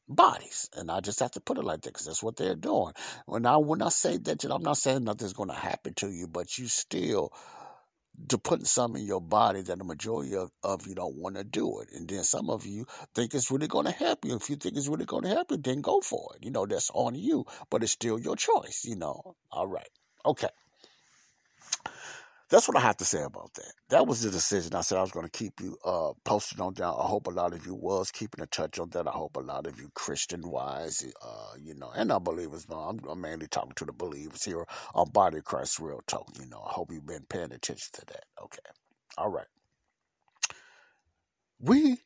[0.09, 0.69] bodies.
[0.77, 2.93] And I just have to put it like that because that's what they're doing.
[3.27, 6.27] When I when I say that, I'm not saying nothing's going to happen to you,
[6.27, 7.33] but you still
[8.29, 11.45] to put something in your body that the majority of, of you don't want to
[11.45, 11.89] do it.
[11.95, 14.35] And then some of you think it's really going to help you.
[14.37, 16.45] If you think it's really going to help you, then go for it.
[16.45, 19.37] You know, that's on you, but it's still your choice, you know.
[19.51, 19.89] All right.
[20.27, 20.49] Okay.
[22.51, 23.73] That's what I have to say about that.
[23.91, 24.75] That was the decision.
[24.75, 26.85] I said I was going to keep you uh, posted on that.
[26.85, 29.07] I hope a lot of you was keeping in touch on that.
[29.07, 32.69] I hope a lot of you Christian wise, uh, you know, and not believers.
[32.69, 36.29] No, I'm, I'm, mainly talking to the believers here on Body of Christ Real Talk.
[36.41, 38.25] You know, I hope you've been paying attention to that.
[38.43, 38.59] Okay.
[39.17, 39.47] All right.
[41.61, 41.99] We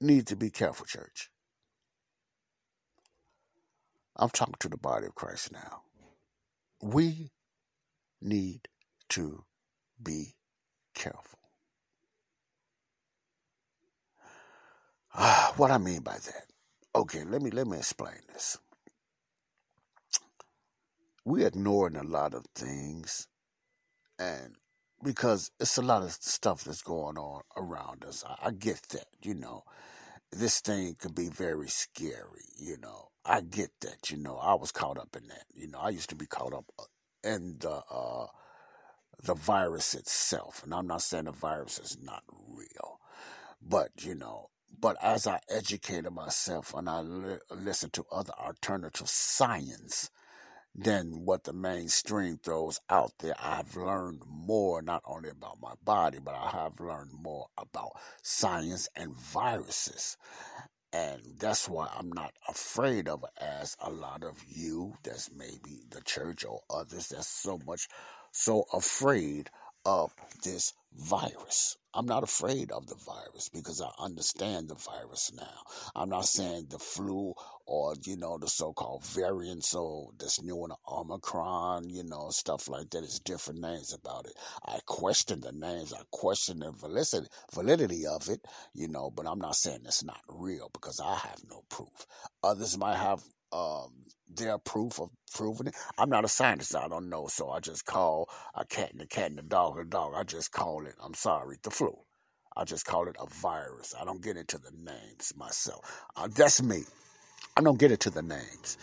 [0.00, 1.30] need to be careful, church.
[4.16, 5.82] I'm talking to the body of Christ now.
[6.82, 7.30] We
[8.20, 8.68] need
[9.10, 9.44] to
[10.02, 10.34] be
[10.94, 11.38] careful.
[15.14, 16.46] Ah, what I mean by that?
[16.94, 18.58] Okay, let me let me explain this.
[21.24, 23.28] We're ignoring a lot of things,
[24.18, 24.56] and
[25.02, 28.24] because it's a lot of stuff that's going on around us.
[28.26, 29.64] I, I get that, you know.
[30.32, 33.08] This thing can be very scary, you know.
[33.24, 34.36] I get that, you know.
[34.36, 35.78] I was caught up in that, you know.
[35.80, 36.66] I used to be caught up
[37.24, 38.26] in the uh,
[39.22, 40.62] the virus itself.
[40.64, 43.00] And I'm not saying the virus is not real,
[43.62, 49.08] but you know, but as I educated myself and I li- listened to other alternative
[49.08, 50.10] science
[50.74, 56.18] than what the mainstream throws out there, I've learned more not only about my body,
[56.24, 60.16] but I have learned more about science and viruses.
[60.92, 65.82] And that's why I'm not afraid of it as a lot of you, that's maybe
[65.90, 67.88] the church or others, that's so much
[68.32, 69.50] so afraid
[69.84, 70.14] of
[70.44, 71.76] this virus.
[71.92, 75.62] I'm not afraid of the virus because I understand the virus now.
[75.96, 77.34] I'm not saying the flu
[77.66, 82.68] or, you know, the so called variant, so this new one, Omicron, you know, stuff
[82.68, 83.02] like that.
[83.02, 84.34] It's different names about it.
[84.64, 89.40] I question the names, I question the validity, validity of it, you know, but I'm
[89.40, 92.06] not saying it's not real because I have no proof.
[92.44, 93.92] Others might have um,
[94.34, 95.74] their proof of proving it.
[95.98, 96.74] I'm not a scientist.
[96.74, 97.26] I don't know.
[97.26, 100.14] So I just call a cat and a cat and a dog and a dog.
[100.16, 101.96] I just call it, I'm sorry, the flu.
[102.56, 103.94] I just call it a virus.
[104.00, 106.04] I don't get into the names myself.
[106.16, 106.82] Uh, that's me.
[107.56, 108.78] I don't get into the names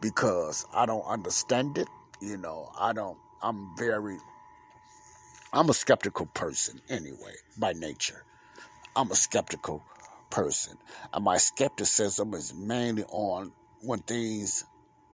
[0.00, 1.88] because I don't understand it.
[2.20, 4.16] You know, I don't, I'm very,
[5.52, 8.24] I'm a skeptical person anyway, by nature.
[8.94, 9.82] I'm a skeptical
[10.30, 10.76] person.
[11.12, 13.52] And my skepticism is mainly on
[13.82, 14.64] when things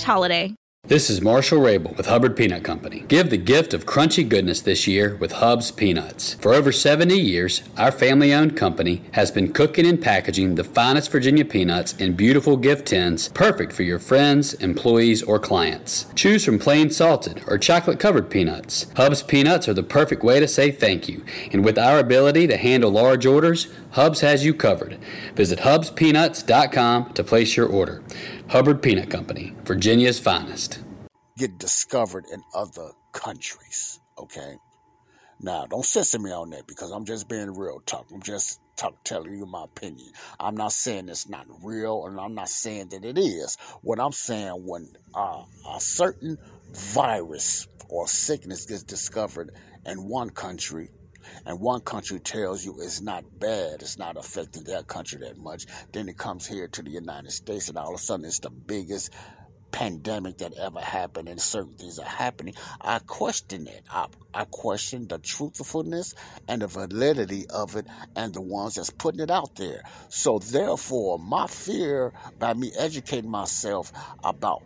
[0.00, 0.54] holiday.
[0.88, 3.04] This is Marshall Rabel with Hubbard Peanut Company.
[3.06, 6.34] Give the gift of crunchy goodness this year with Hub's Peanuts.
[6.34, 11.12] For over 70 years, our family owned company has been cooking and packaging the finest
[11.12, 16.06] Virginia peanuts in beautiful gift tins, perfect for your friends, employees, or clients.
[16.16, 18.86] Choose from plain salted or chocolate covered peanuts.
[18.96, 22.56] Hub's Peanuts are the perfect way to say thank you, and with our ability to
[22.56, 24.98] handle large orders, Hubs has you covered.
[25.36, 28.02] Visit hubspeanuts.com to place your order.
[28.52, 30.80] Hubbard Peanut Company, Virginia's finest.
[31.38, 34.56] Get discovered in other countries, okay?
[35.40, 38.08] Now, don't censor me on that because I'm just being real talk.
[38.12, 40.12] I'm just talk, telling you my opinion.
[40.38, 43.56] I'm not saying it's not real, and I'm not saying that it is.
[43.80, 46.36] What I'm saying, when uh, a certain
[46.74, 49.52] virus or sickness gets discovered
[49.86, 50.90] in one country,
[51.46, 55.66] and one country tells you it's not bad, it's not affecting their country that much,
[55.92, 58.50] then it comes here to the United States, and all of a sudden it's the
[58.50, 59.12] biggest
[59.72, 62.54] pandemic that ever happened and certain things are happening.
[62.80, 63.82] I question it.
[63.90, 66.14] I, I question the truthfulness
[66.46, 69.82] and the validity of it and the ones that's putting it out there.
[70.10, 74.62] So therefore, my fear by me educating myself about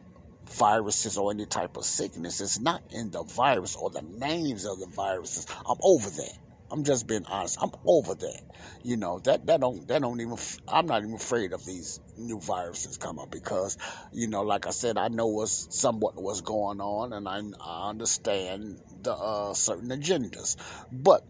[0.50, 4.78] viruses or any type of sickness is not in the virus or the names of
[4.80, 5.46] the viruses.
[5.68, 6.38] I'm over that.
[6.70, 7.58] I'm just being honest.
[7.62, 8.40] I'm over that.
[8.82, 10.36] You know that that don't that don't even.
[10.68, 13.78] I'm not even afraid of these new viruses coming because,
[14.12, 17.90] you know, like I said, I know what's somewhat what's going on, and I, I
[17.90, 20.56] understand the uh, certain agendas,
[20.90, 21.24] but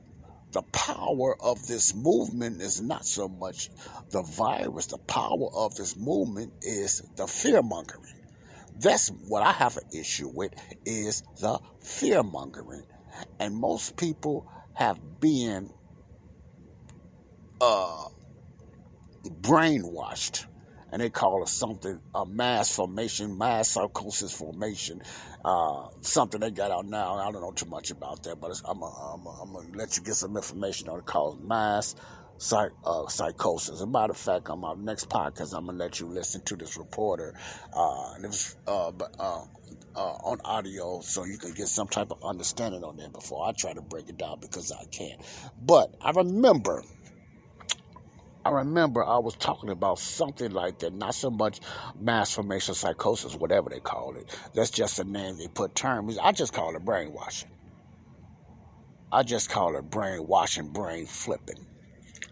[0.52, 3.68] the power of this movement is not so much
[4.10, 4.86] the virus.
[4.86, 8.14] The power of this movement is the fear mongering.
[8.78, 10.52] That's what I have an issue with
[10.86, 12.84] is the fear mongering,
[13.38, 15.70] and most people have been
[17.60, 18.04] uh,
[19.24, 20.46] brainwashed.
[20.92, 25.02] And they call it something a mass formation, mass psychosis formation,
[25.44, 27.16] uh, something they got out now.
[27.16, 30.88] I don't know too much about that, but I'm to let you get some information
[30.88, 31.96] on it called mass
[32.38, 33.74] psych, uh, psychosis.
[33.74, 36.56] As a matter of fact, on my next podcast, I'm gonna let you listen to
[36.56, 37.34] this reporter,
[37.74, 38.92] uh, and it was uh,
[39.96, 43.52] uh, on audio, so you can get some type of understanding on that before I
[43.52, 45.20] try to break it down because I can't.
[45.60, 46.82] But I remember.
[48.44, 51.58] I remember I was talking about something like that, not so much
[51.98, 54.38] mass formation psychosis, whatever they call it.
[54.54, 56.16] That's just a name they put terms.
[56.16, 57.50] I just call it brainwashing.
[59.10, 61.66] I just call it brainwashing, brain flipping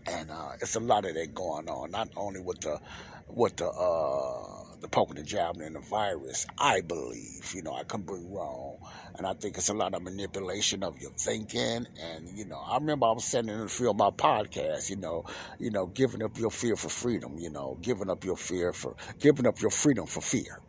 [0.06, 1.90] and uh, it's a lot of that going on.
[1.90, 2.80] Not only with the
[3.28, 7.52] with the uh, the poking the jab and the virus, I believe.
[7.54, 8.76] You know, I can be wrong,
[9.16, 11.86] and I think it's a lot of manipulation of your thinking.
[12.02, 14.90] And you know, I remember I was saying in the field my podcast.
[14.90, 15.24] You know,
[15.58, 17.38] you know, giving up your fear for freedom.
[17.38, 20.60] You know, giving up your fear for giving up your freedom for fear.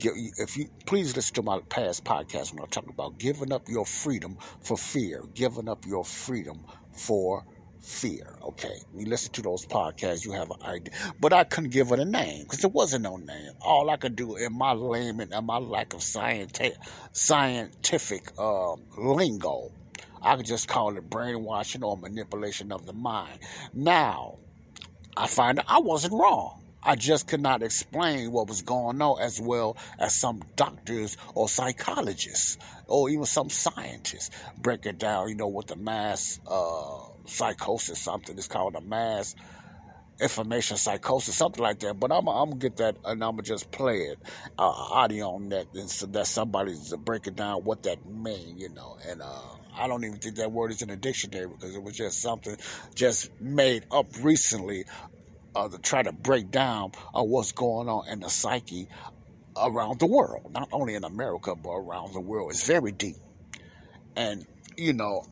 [0.00, 3.84] If you please listen to my past podcast when I talk about giving up your
[3.84, 7.44] freedom for fear, giving up your freedom for
[7.88, 8.36] fear.
[8.42, 10.92] Okay, you listen to those podcasts, you have an idea.
[11.18, 13.52] But I couldn't give it a name because there wasn't no name.
[13.62, 16.76] All I could do in my layman and my lack of scientific
[17.12, 19.72] scientific uh, lingo,
[20.22, 23.38] I could just call it brainwashing or manipulation of the mind.
[23.72, 24.36] Now,
[25.16, 26.62] I find I wasn't wrong.
[26.82, 31.48] I just could not explain what was going on as well as some doctors or
[31.48, 38.00] psychologists or even some scientists break it down, you know, with the mass uh, psychosis,
[38.00, 38.36] something.
[38.36, 39.34] It's called a mass
[40.20, 41.98] information psychosis, something like that.
[41.98, 44.18] But I'm, I'm gonna get that and I'm gonna just play it
[44.58, 48.96] uh, audio on that, and so that somebody's breaking down what that mean, you know.
[49.08, 49.42] And uh,
[49.76, 52.56] I don't even think that word is in the dictionary because it was just something
[52.94, 54.84] just made up recently
[55.54, 58.88] uh, to try to break down uh, what's going on in the psyche
[59.56, 62.50] around the world, not only in America but around the world.
[62.50, 63.16] It's very deep,
[64.16, 64.44] and
[64.76, 65.22] you know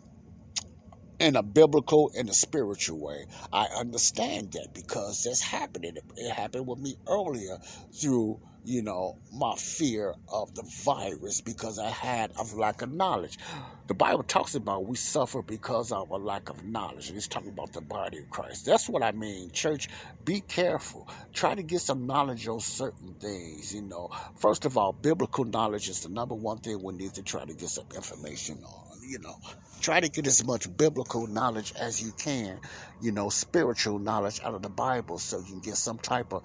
[1.18, 3.26] in a biblical and a spiritual way.
[3.52, 5.96] I understand that because that's happening.
[6.16, 7.58] It happened with me earlier
[7.92, 13.38] through, you know, my fear of the virus because I had a lack of knowledge.
[13.86, 17.08] The Bible talks about we suffer because of a lack of knowledge.
[17.08, 18.66] And it's talking about the body of Christ.
[18.66, 19.50] That's what I mean.
[19.52, 19.88] Church,
[20.24, 21.08] be careful.
[21.32, 24.10] Try to get some knowledge on certain things, you know.
[24.36, 27.54] First of all, biblical knowledge is the number one thing we need to try to
[27.54, 29.36] get some information on you know,
[29.80, 32.60] try to get as much biblical knowledge as you can,
[33.00, 36.42] you know, spiritual knowledge out of the Bible so you can get some type of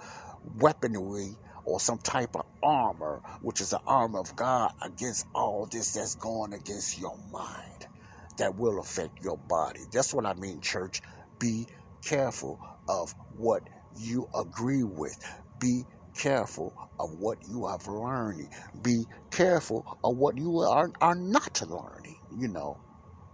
[0.58, 5.94] weaponry or some type of armor, which is the armor of God against all this
[5.94, 7.88] that's going against your mind
[8.38, 9.82] that will affect your body.
[9.92, 11.02] That's what I mean, church.
[11.40, 11.68] Be
[12.04, 13.64] careful of what
[13.96, 15.18] you agree with.
[15.60, 15.84] Be
[16.18, 18.50] careful of what you are learning.
[18.82, 22.01] Be careful of what you are, are not learning,
[22.32, 22.80] you know.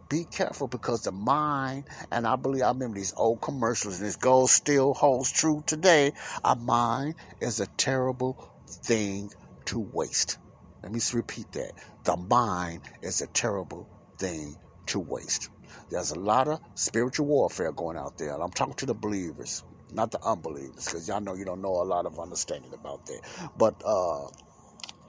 [0.09, 4.15] Be careful because the mind, and I believe I remember these old commercials, and this
[4.15, 6.13] goes still holds true today.
[6.45, 8.37] A mind is a terrible
[8.85, 9.31] thing
[9.65, 10.37] to waste.
[10.83, 11.73] Let me repeat that.
[12.05, 13.89] The mind is a terrible
[14.19, 15.49] thing to waste.
[15.91, 18.33] There's a lot of spiritual warfare going out there.
[18.33, 21.81] And I'm talking to the believers, not the unbelievers, because y'all know you don't know
[21.81, 23.51] a lot of understanding about that.
[23.57, 24.27] But uh,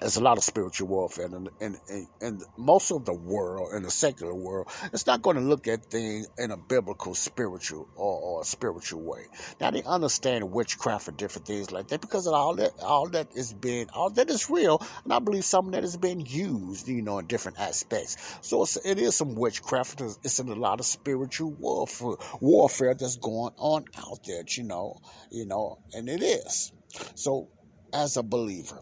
[0.01, 3.83] there's a lot of spiritual warfare and in, in, in, most of the world in
[3.83, 4.69] the secular world.
[4.93, 9.25] It's not going to look at things in a biblical spiritual or, or spiritual way.
[9.61, 13.29] Now they understand witchcraft and different things like that because of all that all that
[13.35, 17.03] is being all that is real and i believe some that is being used you
[17.03, 18.17] know in different aspects.
[18.41, 23.17] So it's, it is some witchcraft it's in a lot of spiritual warfare warfare that's
[23.17, 24.97] going on out there you know
[25.31, 26.73] you know and it is.
[27.15, 27.49] So
[27.93, 28.81] as a believer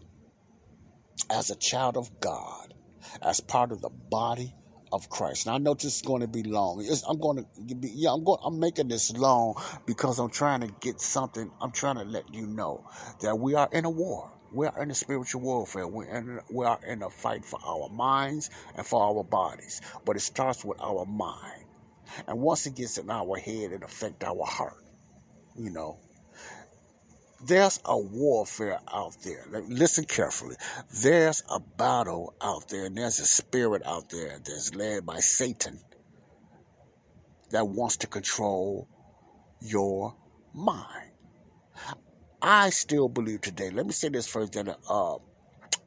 [1.29, 2.73] as a child of God,
[3.21, 4.53] as part of the body
[4.91, 5.45] of Christ.
[5.45, 6.83] Now I know this is going to be long.
[6.85, 10.61] It's, I'm going to be, yeah, I'm going, I'm making this long because I'm trying
[10.61, 11.51] to get something.
[11.61, 12.85] I'm trying to let you know
[13.21, 14.31] that we are in a war.
[14.53, 15.87] We are in a spiritual warfare.
[15.87, 19.81] We're in, we are in a fight for our minds and for our bodies.
[20.05, 21.65] But it starts with our mind.
[22.27, 24.77] And once it gets in our head, it affects our heart.
[25.57, 25.99] You know,
[27.45, 29.45] there's a warfare out there.
[29.67, 30.55] Listen carefully.
[31.01, 35.79] There's a battle out there, and there's a spirit out there that's led by Satan
[37.51, 38.87] that wants to control
[39.61, 40.15] your
[40.53, 41.11] mind.
[42.41, 45.17] I still believe today, let me say this first, that uh,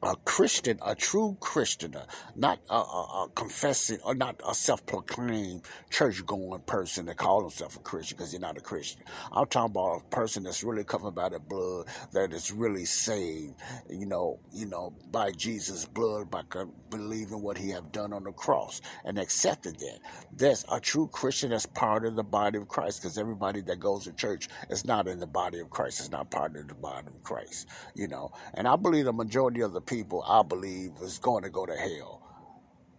[0.03, 5.63] a Christian, a true Christian, uh, not a, a, a, confessing or not a self-proclaimed
[5.89, 9.01] church-going person that call himself a Christian because you're not a Christian.
[9.31, 13.55] I'm talking about a person that's really covered by the blood, that is really saved,
[13.89, 16.43] you know, you know, by Jesus' blood, by
[16.89, 19.99] believing what He have done on the cross and accepted that.
[20.35, 24.05] That's a true Christian that's part of the body of Christ because everybody that goes
[24.05, 25.99] to church is not in the body of Christ.
[25.99, 28.31] It's not part of the body of Christ, you know.
[28.53, 31.75] And I believe the majority of the people, I believe, is going to go to
[31.75, 32.21] hell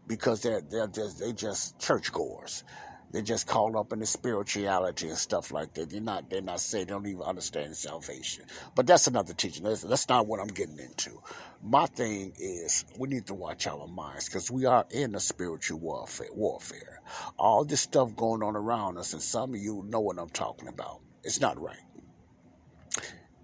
[0.07, 2.64] because they're they're just they just churchgoers.
[3.12, 5.91] They're just caught up in the spirituality and stuff like that.
[5.91, 8.45] They're not they're not saying they don't even understand salvation.
[8.74, 9.64] But that's another teaching.
[9.64, 11.20] That's, that's not what I'm getting into.
[11.62, 15.78] My thing is we need to watch our minds because we are in a spiritual
[15.80, 16.28] warfare.
[16.33, 17.03] Warfare.
[17.39, 20.68] All this stuff going on around us, and some of you know what I'm talking
[20.68, 21.01] about.
[21.22, 21.76] It's not right.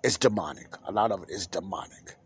[0.02, 0.74] It's demonic.
[0.86, 2.17] A lot of it is demonic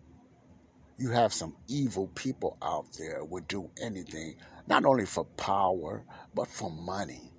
[1.02, 4.36] you have some evil people out there would do anything,
[4.68, 7.32] not only for power, but for money,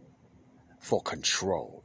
[0.80, 1.82] for control.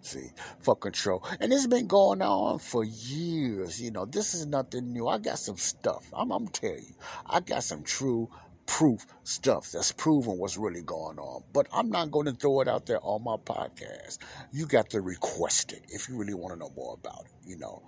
[0.00, 0.28] See,
[0.60, 1.24] for control.
[1.40, 3.82] And it's been going on for years.
[3.82, 5.08] You know, this is nothing new.
[5.08, 6.04] I got some stuff.
[6.12, 6.94] I'm, I'm telling you,
[7.26, 8.30] I got some true
[8.66, 11.42] proof stuff that's proven what's really going on.
[11.52, 14.18] But I'm not going to throw it out there on my podcast.
[14.52, 17.58] You got to request it if you really want to know more about it, you
[17.58, 17.82] know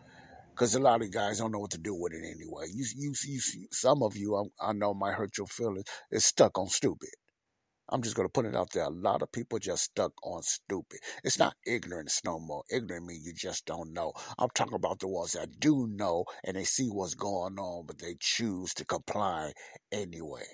[0.56, 2.64] because a lot of guys don't know what to do with it anyway.
[2.72, 3.40] You, you, you,
[3.72, 5.84] some of you, I, I know, might hurt your feelings.
[6.10, 7.10] Is stuck on stupid.
[7.90, 8.84] I'm just gonna put it out there.
[8.84, 11.00] A lot of people just stuck on stupid.
[11.22, 12.64] It's not ignorance no more.
[12.70, 14.14] Ignorant means you just don't know.
[14.38, 17.98] I'm talking about the ones that do know and they see what's going on, but
[17.98, 19.52] they choose to comply
[19.92, 20.46] anyway.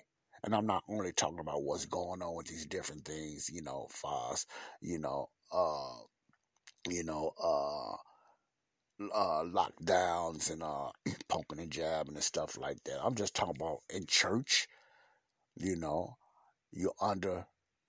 [0.42, 3.86] And I'm not only talking about what's going on with these different things, you know,
[3.90, 4.50] fast,
[4.80, 5.94] you know, uh,
[6.88, 8.11] you know, uh
[9.14, 10.90] uh, lockdowns and uh,
[11.28, 13.00] pumping and jabbing and stuff like that.
[13.03, 14.68] I'm just talking about in church,
[15.57, 16.16] you know,
[16.72, 17.46] you're under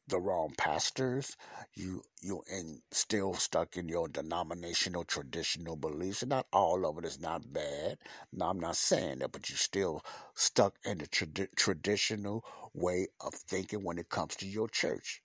[0.08, 1.38] the wrong pastors,
[1.76, 6.22] you you and still stuck in your denominational traditional beliefs.
[6.22, 7.98] And not all of it is not bad.
[8.34, 10.04] No, I'm not saying that, but you're still
[10.36, 11.08] stuck in the
[11.56, 12.44] traditional
[12.74, 15.22] way of thinking when it comes to your church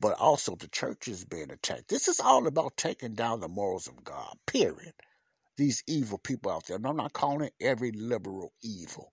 [0.00, 1.88] but also the church is being attacked.
[1.88, 4.94] This is all about taking down the morals of God, period.
[5.56, 6.76] These evil people out there.
[6.76, 9.12] And I'm not calling every liberal evil.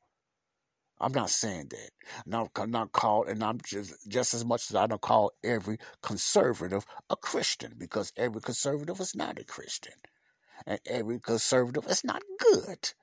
[0.99, 1.89] I'm not saying that.
[2.25, 5.77] Now, I'm not called, and I'm just just as much as I don't call every
[6.01, 9.95] conservative a Christian, because every conservative is not a Christian,
[10.65, 12.93] and every conservative is not good.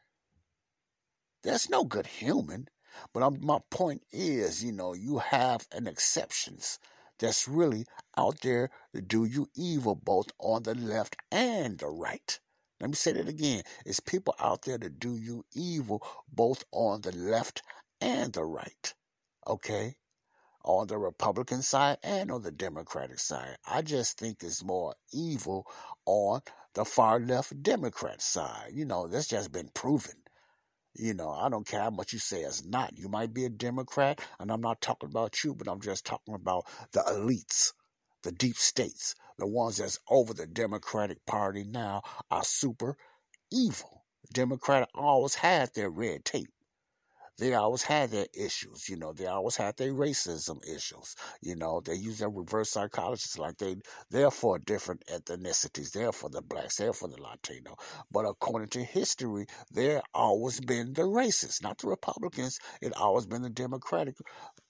[1.42, 2.68] There's no good human.
[3.12, 6.78] But I'm, my point is, you know, you have an exceptions
[7.20, 12.40] that's really out there to do you evil both on the left and the right.
[12.80, 13.62] Let me say that again.
[13.86, 16.02] It's people out there to do you evil
[16.32, 17.62] both on the left
[18.00, 18.94] and the right.
[19.46, 19.96] Okay?
[20.64, 23.56] on the Republican side and on the Democratic side.
[23.66, 25.66] I just think it's more evil
[26.06, 26.42] on
[26.74, 28.70] the far left Democrat side.
[28.72, 30.16] You know, that's just been proven.
[30.94, 32.98] You know, I don't care how much you say it's not.
[32.98, 36.34] You might be a Democrat, and I'm not talking about you, but I'm just talking
[36.34, 37.72] about the elites,
[38.22, 42.96] the deep states, the ones that's over the Democratic Party now are super
[43.50, 44.04] evil.
[44.32, 46.50] Democrat always had their red tape
[47.40, 51.80] they always had their issues, you know, they always had their racism issues, you know,
[51.80, 53.76] they use their reverse psychologists like they
[54.10, 57.76] they're for different ethnicities, they're for the blacks, they're for the Latino.
[58.12, 62.58] But according to history, they're always been the racists, not the Republicans.
[62.82, 64.16] It always been the Democratic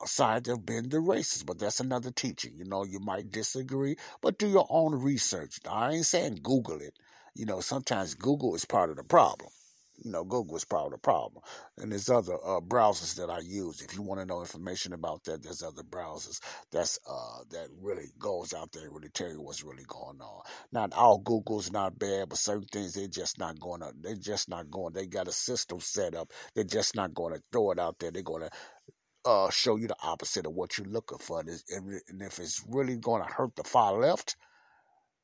[0.04, 1.44] side that have been the racists.
[1.44, 2.54] But that's another teaching.
[2.56, 5.58] You know, you might disagree, but do your own research.
[5.68, 6.94] I ain't saying Google it.
[7.34, 9.50] You know, sometimes Google is part of the problem
[10.02, 11.42] you know, Google is of the problem.
[11.78, 13.80] And there's other uh, browsers that I use.
[13.80, 16.40] If you want to know information about that, there's other browsers
[16.70, 20.42] that's uh, that really goes out there and really tell you what's really going on.
[20.72, 23.92] Not all Google's not bad, but certain things they're just not going to.
[24.00, 24.94] They're just not going.
[24.94, 26.32] They got a system set up.
[26.54, 28.10] They're just not going to throw it out there.
[28.10, 28.50] They're going to
[29.24, 31.40] uh, show you the opposite of what you're looking for.
[31.40, 31.50] And
[32.22, 34.36] if it's really going to hurt the far left,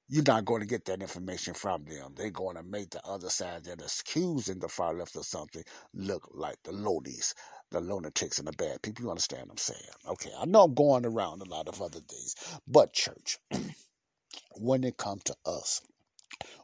[0.09, 2.13] you're not going to get that information from them.
[2.15, 5.65] They're going to make the other side that is accusing the far left of something
[5.95, 7.35] look like the loadies,
[7.71, 9.05] the lunatics, and the bad people.
[9.05, 9.91] You understand what I'm saying?
[10.09, 12.37] Okay, I know I'm going around a lot of other things,
[12.69, 13.39] but church,
[14.53, 15.83] when it comes to us,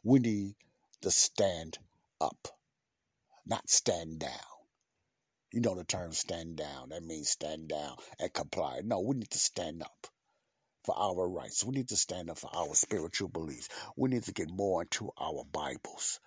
[0.05, 0.55] we need
[1.01, 1.79] to stand
[2.21, 2.49] up,
[3.45, 4.31] not stand down.
[5.53, 6.91] You know the term stand down.
[6.91, 8.81] That means stand down and comply.
[8.85, 10.07] No, we need to stand up
[10.85, 11.65] for our rights.
[11.65, 13.69] We need to stand up for our spiritual beliefs.
[13.97, 16.21] We need to get more into our Bibles.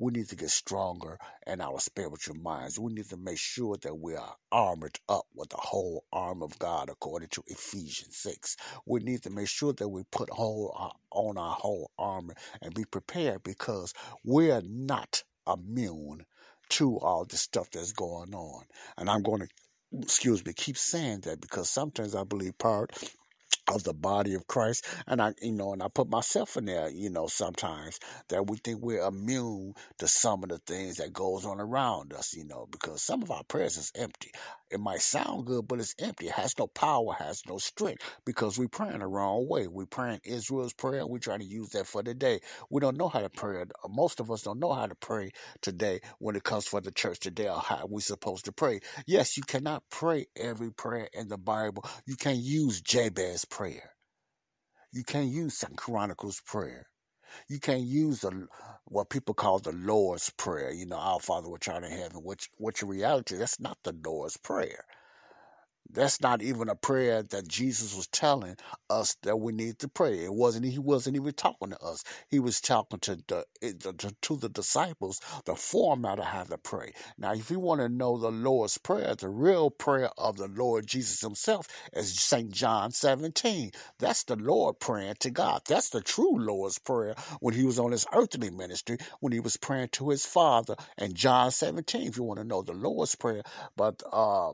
[0.00, 2.78] We need to get stronger in our spiritual minds.
[2.78, 6.56] We need to make sure that we are armored up with the whole arm of
[6.60, 8.56] God according to Ephesians 6.
[8.86, 12.74] We need to make sure that we put whole, uh, on our whole armor and
[12.74, 13.92] be prepared because
[14.24, 16.24] we're not immune
[16.68, 18.64] to all the stuff that's going on.
[18.96, 19.48] And I'm going to,
[20.00, 22.92] excuse me, keep saying that because sometimes I believe part
[23.72, 24.86] of the body of Christ.
[25.06, 28.58] And I, you know, and I put myself in there, you know, sometimes that we
[28.58, 32.66] think we're immune to some of the things that goes on around us, you know,
[32.70, 34.32] because some of our prayers is empty.
[34.70, 36.26] It might sound good, but it's empty.
[36.28, 39.68] It has no power, has no strength because we're praying the wrong way.
[39.68, 41.06] We're praying Israel's prayer.
[41.06, 42.40] We're trying to use that for today.
[42.70, 43.64] We don't know how to pray.
[43.88, 47.20] Most of us don't know how to pray today when it comes for the church
[47.20, 48.80] today or how we're supposed to pray.
[49.06, 51.84] Yes, you cannot pray every prayer in the Bible.
[52.06, 53.92] You can't use Jabez prayer.
[54.92, 56.88] You can't use Second Chronicles prayer.
[57.48, 58.48] You can't use the
[58.86, 60.72] what people call the Lord's Prayer.
[60.72, 63.94] You know, Our Father which art in heaven, which which in reality that's not the
[64.04, 64.84] Lord's Prayer.
[65.90, 68.56] That's not even a prayer that Jesus was telling
[68.90, 70.24] us that we need to pray.
[70.24, 70.66] It wasn't.
[70.66, 72.04] He wasn't even talking to us.
[72.28, 73.44] He was talking to the
[74.22, 76.92] to the disciples the format of how to pray.
[77.18, 80.86] Now, if you want to know the Lord's prayer, the real prayer of the Lord
[80.86, 83.72] Jesus Himself is Saint John 17.
[83.98, 85.62] That's the Lord praying to God.
[85.68, 89.56] That's the true Lord's prayer when He was on His earthly ministry, when He was
[89.56, 90.76] praying to His Father.
[90.98, 93.42] And John 17, if you want to know the Lord's prayer,
[93.76, 94.02] but.
[94.12, 94.52] uh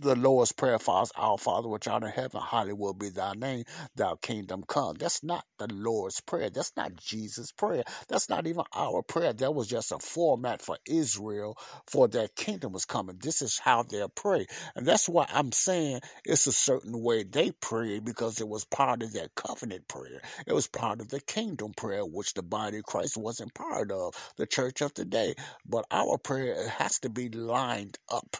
[0.00, 3.64] the Lord's Prayer for Our Father which art in heaven, hallowed be thy name,
[3.96, 4.96] thy kingdom come.
[4.98, 6.50] That's not the Lord's Prayer.
[6.50, 7.84] That's not Jesus' prayer.
[8.08, 9.32] That's not even our prayer.
[9.32, 13.18] That was just a format for Israel for their kingdom was coming.
[13.20, 14.46] This is how they pray.
[14.76, 19.02] And that's why I'm saying it's a certain way they pray because it was part
[19.02, 20.22] of their covenant prayer.
[20.46, 24.14] It was part of the kingdom prayer, which the body of Christ wasn't part of,
[24.36, 25.34] the church of today.
[25.66, 28.36] But our prayer has to be lined up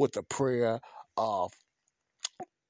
[0.00, 0.80] with the prayer
[1.18, 1.52] of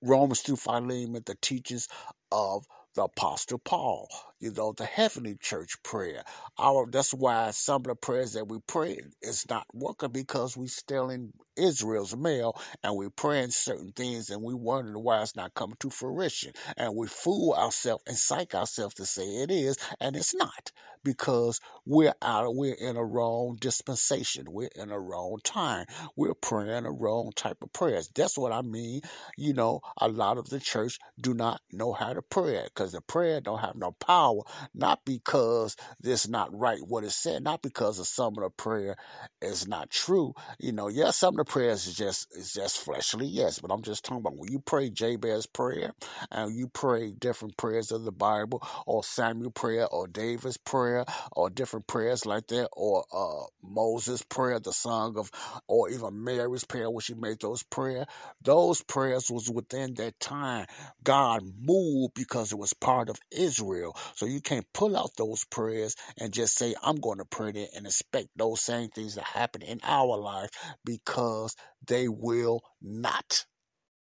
[0.03, 1.89] Romans through Philemon, the teachings
[2.33, 4.09] of the Apostle Paul,
[4.41, 6.25] you know, the heavenly church prayer.
[6.59, 10.67] Our that's why some of the prayers that we pray is not working because we
[10.67, 15.55] still in Israel's mail and we're praying certain things and we wonder why it's not
[15.55, 16.53] coming to fruition.
[16.77, 20.73] And we fool ourselves and psych ourselves to say it is, and it's not
[21.05, 24.47] because we're out, we're in a wrong dispensation.
[24.49, 25.87] We're in a wrong time.
[26.17, 28.11] We're praying a wrong type of prayers.
[28.15, 29.01] That's what I mean.
[29.37, 33.01] You know, a lot of the church do not know how to pray because the
[33.01, 34.30] prayer don't have no power,
[34.75, 38.97] not because it's not right what it said, not because of some of the prayer
[39.43, 40.35] is not true.
[40.61, 43.83] You know, yes, some of the prayers is just is just fleshly, yes, but I'm
[43.83, 45.93] just talking about when you pray Jabez prayer
[46.31, 51.51] and you pray different prayers of the Bible, or Samuel prayer, or David's prayer, or
[51.51, 55.31] different prayers like that, or uh, Moses prayer, the song of,
[55.69, 58.07] or even Mary's prayer when she made those prayer.
[58.43, 60.67] Those prayers was within that time.
[61.05, 63.97] God moved because it was part of Israel.
[64.21, 67.69] So you can't pull out those prayers and just say, I'm going to pray there
[67.75, 70.51] and expect those same things to happen in our life
[70.85, 71.57] because
[71.87, 73.47] they will not.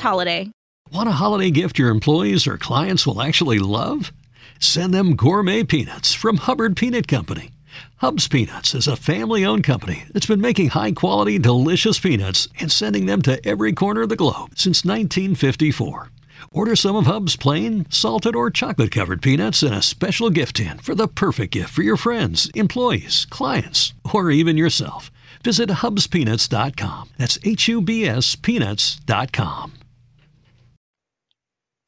[0.00, 0.50] holiday.
[0.92, 4.12] Want a holiday gift your employees or clients will actually love?
[4.60, 7.50] Send them gourmet peanuts from Hubbard Peanut Company.
[7.96, 12.70] Hub's Peanuts is a family owned company that's been making high quality, delicious peanuts and
[12.70, 16.10] sending them to every corner of the globe since 1954.
[16.52, 20.78] Order some of Hub's plain, salted, or chocolate covered peanuts in a special gift tin
[20.78, 25.10] for the perfect gift for your friends, employees, clients, or even yourself.
[25.42, 27.10] Visit hubspeanuts.com.
[27.18, 29.72] That's H U B S peanuts.com.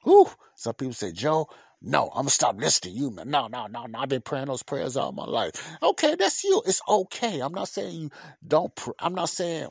[0.05, 0.29] Whew.
[0.57, 1.49] Some people say, Joe,
[1.83, 3.31] no, I'm gonna stop listening to you, man.
[3.31, 3.99] No, no, no, no.
[4.01, 5.53] I've been praying those prayers all my life.
[5.83, 6.63] Okay, that's you.
[6.67, 7.41] It's okay.
[7.41, 8.11] I'm not saying you
[8.47, 8.75] don't.
[8.77, 9.69] Pr- I'm not saying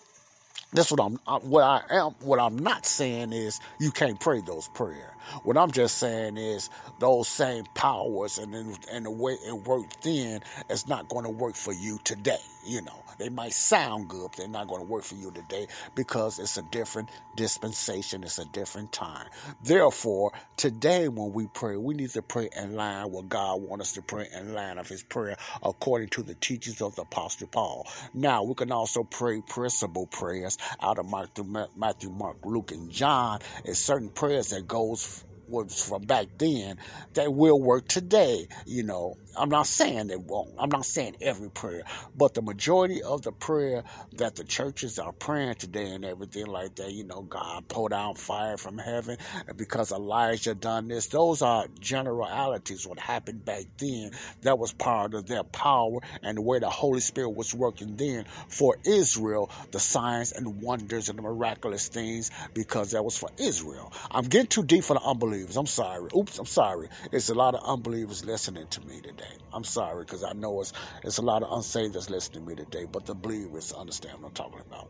[0.73, 1.19] that's what I'm.
[1.27, 2.11] uh, What I am.
[2.21, 5.11] What I'm not saying is you can't pray those prayers.
[5.43, 6.69] What I'm just saying is
[6.99, 8.55] those same powers and
[8.91, 12.39] and the way it worked then is not going to work for you today.
[12.65, 15.67] You know, they might sound good, but they're not going to work for you today
[15.95, 18.23] because it's a different dispensation.
[18.23, 19.27] It's a different time.
[19.63, 23.93] Therefore, today when we pray, we need to pray in line what God wants us
[23.93, 27.87] to pray in line of His prayer according to the teachings of the Apostle Paul.
[28.13, 31.45] Now we can also pray principle prayers out of Matthew,
[31.75, 33.39] Matthew, Mark, Luke, and John.
[33.65, 36.77] It's certain prayers that goes was from back then
[37.13, 38.47] that will work today.
[38.65, 40.51] You know, I'm not saying they won't.
[40.59, 41.83] I'm not saying every prayer,
[42.15, 43.83] but the majority of the prayer
[44.17, 48.15] that the churches are praying today and everything like that, you know, God pour down
[48.15, 49.17] fire from heaven
[49.57, 51.07] because Elijah done this.
[51.07, 52.87] Those are generalities.
[52.87, 54.11] What happened back then
[54.43, 58.25] that was part of their power and the way the Holy Spirit was working then
[58.49, 63.93] for Israel, the signs and wonders and the miraculous things because that was for Israel.
[64.11, 65.57] I'm getting too deep for the unbelievers.
[65.57, 66.09] I'm sorry.
[66.17, 66.89] Oops, I'm sorry.
[67.11, 69.26] It's a lot of unbelievers listening to me today.
[69.53, 70.73] I'm sorry because I know it's
[71.03, 74.29] it's a lot of unsaved that's listening to me today, but the believers understand what
[74.29, 74.89] I'm talking about.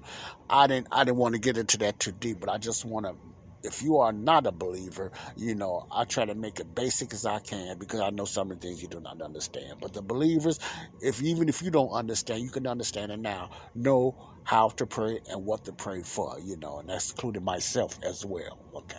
[0.49, 3.05] I didn't I didn't want to get into that too deep, but I just want
[3.05, 3.15] to
[3.63, 7.25] if you are not a believer, you know, I try to make it basic as
[7.25, 9.79] I can because I know some of the things you do not understand.
[9.81, 10.59] But the believers,
[11.01, 13.49] if even if you don't understand, you can understand it now.
[13.75, 17.99] Know how to pray and what to pray for, you know, and that's including myself
[18.03, 18.59] as well.
[18.75, 18.97] Okay.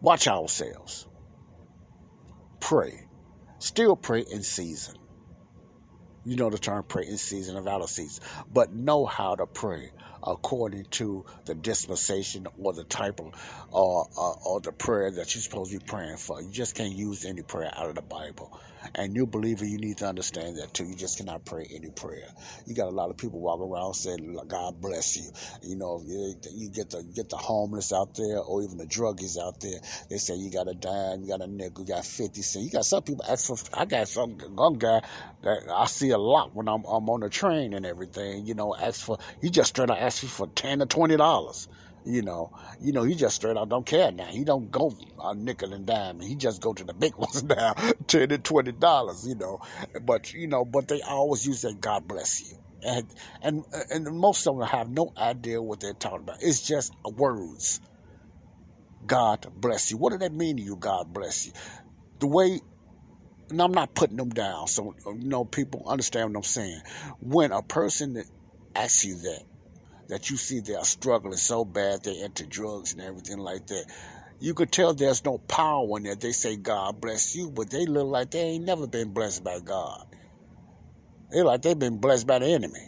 [0.00, 1.06] Watch ourselves.
[2.60, 3.06] Pray.
[3.60, 4.96] Still pray in season.
[6.24, 8.24] You know the term pray in season and out of season.
[8.52, 9.92] But know how to pray
[10.26, 13.34] according to the dispensation or the type of
[13.70, 16.40] or, or, or the prayer that you're supposed to be praying for.
[16.42, 18.58] You just can't use any prayer out of the Bible.
[18.94, 20.84] And you believer, you need to understand that too.
[20.84, 22.28] You just cannot pray any prayer.
[22.66, 25.30] You got a lot of people walking around saying, "God bless you."
[25.62, 29.38] You know, you, you get the get the homeless out there, or even the druggies
[29.38, 29.80] out there.
[30.08, 32.64] They say you got a dime, you got a nickel, you got fifty cents.
[32.64, 33.56] You got some people ask for.
[33.74, 35.02] I got some one guy
[35.42, 38.46] that I see a lot when I'm, I'm on the train and everything.
[38.46, 39.18] You know, ask for.
[39.40, 41.68] He just straight up ask you for ten or twenty dollars.
[42.04, 44.26] You know, you know, he just straight out don't care now.
[44.26, 46.20] He don't go a nickel and dime.
[46.20, 47.74] He just go to the big ones now,
[48.06, 49.26] ten and twenty dollars.
[49.26, 49.58] You know,
[50.02, 53.06] but you know, but they always use that God bless you, and
[53.42, 56.38] and and most of them have no idea what they're talking about.
[56.40, 57.80] It's just words.
[59.06, 59.98] God bless you.
[59.98, 60.76] What does that mean to you?
[60.76, 61.52] God bless you.
[62.20, 62.60] The way
[63.50, 66.80] and I'm not putting them down, so you know people understand what I'm saying.
[67.20, 68.22] When a person
[68.74, 69.42] asks you that,
[70.10, 73.86] that you see they are struggling so bad they're into drugs and everything like that,
[74.40, 76.20] you could tell there's no power in that.
[76.20, 79.60] They say God bless you, but they look like they ain't never been blessed by
[79.60, 80.02] God.
[81.30, 82.80] They like they've been blessed by the enemy.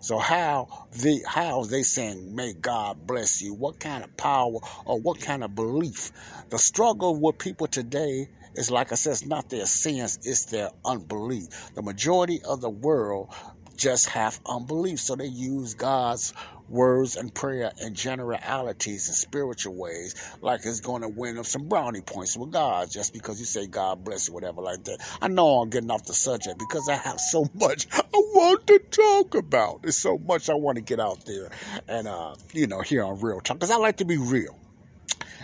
[0.00, 3.54] So how the how they saying may God bless you?
[3.54, 6.12] What kind of power or what kind of belief?
[6.50, 10.70] The struggle with people today is like I said, it's not their sins, it's their
[10.84, 11.48] unbelief.
[11.74, 13.34] The majority of the world
[13.76, 15.00] just have unbelief.
[15.00, 16.32] So they use God's
[16.68, 21.68] words and prayer and generalities and spiritual ways, like it's going to win them some
[21.68, 24.98] brownie points with God just because you say God bless you, whatever like that.
[25.20, 28.78] I know I'm getting off the subject because I have so much I want to
[28.90, 29.82] talk about.
[29.82, 31.50] There's so much I want to get out there
[31.88, 34.58] and, uh, you know, here on Real Talk because I like to be real.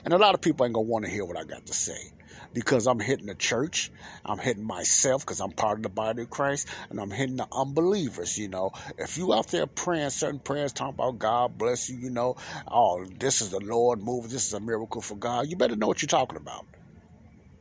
[0.05, 1.73] And a lot of people ain't going to want to hear what I got to
[1.73, 2.13] say
[2.55, 3.91] because I'm hitting the church,
[4.25, 7.49] I'm hitting myself because I'm part of the body of Christ, and I'm hitting the
[7.53, 8.39] unbelievers.
[8.39, 12.11] You know, if you out there praying certain prayers, talking about God bless you, you
[12.11, 12.37] know,
[12.69, 15.89] oh, this is the Lord moving, this is a miracle for God, you better know
[15.89, 16.65] what you're talking about.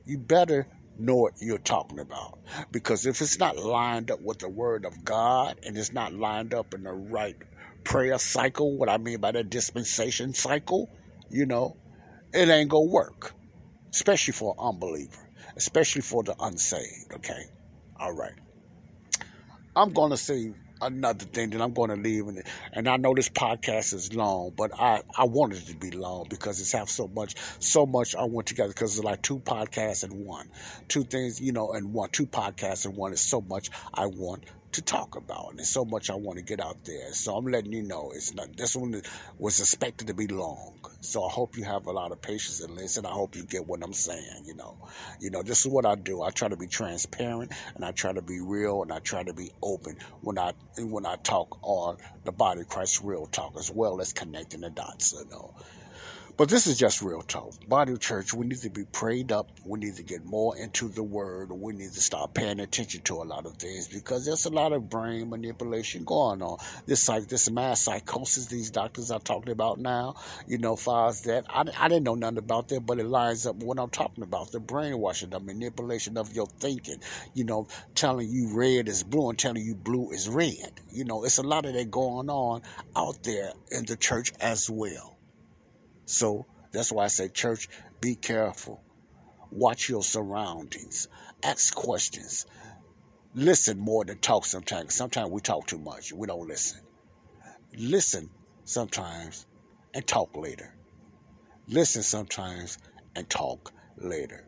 [0.06, 0.68] You better
[0.98, 2.38] know what you're talking about.
[2.72, 6.54] Because if it's not lined up with the word of God and it's not lined
[6.54, 7.36] up in the right
[7.84, 10.90] prayer cycle, what I mean by that dispensation cycle,
[11.30, 11.78] you know,
[12.34, 13.34] it ain't gonna work
[13.94, 17.14] especially for an unbeliever, especially for the unsaved.
[17.14, 17.44] Okay,
[18.00, 18.34] all right.
[19.76, 23.94] I'm to say another thing that I'm to leave, and, and I know this podcast
[23.94, 27.36] is long, but I I wanted it to be long because it's have so much
[27.60, 30.50] so much I went together because it's like two podcasts in one,
[30.88, 34.46] two things you know, and one two podcasts in one is so much I want
[34.74, 35.50] to talk about.
[35.52, 37.14] And there's so much I want to get out there.
[37.14, 39.02] So I'm letting you know it's not this one
[39.38, 40.80] was expected to be long.
[41.02, 43.06] So I hope you have a lot of patience and listen.
[43.06, 44.78] I hope you get what I'm saying, you know.
[45.20, 46.22] You know, this is what I do.
[46.22, 49.34] I try to be transparent and I try to be real and I try to
[49.34, 54.02] be open when I when I talk on the body Christ real talk as well
[54.02, 55.54] as connecting the dots, you know.
[56.36, 57.54] But this is just real talk.
[57.68, 59.52] Body of church, we need to be prayed up.
[59.64, 61.52] We need to get more into the word.
[61.52, 64.74] We need to start paying attention to a lot of things because there's a lot
[64.74, 66.58] of brain manipulation going on.
[66.88, 70.16] This like this mass psychosis these doctors are talking about now,
[70.48, 71.46] you know, far as that.
[71.50, 74.24] I, I didn't know nothing about that, but it lines up with what I'm talking
[74.24, 74.52] about.
[74.52, 76.98] The brainwashing, the manipulation of your thinking,
[77.36, 80.82] you know, telling you red is blue and telling you blue is red.
[80.92, 82.64] You know, it's a lot of that going on
[82.96, 85.13] out there in the church as well.
[86.06, 87.70] So that's why I say, church,
[88.02, 88.82] be careful.
[89.52, 91.08] Watch your surroundings.
[91.44, 92.46] Ask questions.
[93.36, 94.96] Listen more than talk sometimes.
[94.96, 96.12] Sometimes we talk too much.
[96.12, 96.80] We don't listen.
[97.78, 98.30] Listen
[98.66, 99.46] sometimes
[99.94, 100.74] and talk later.
[101.68, 102.78] Listen sometimes
[103.16, 104.46] and talk later.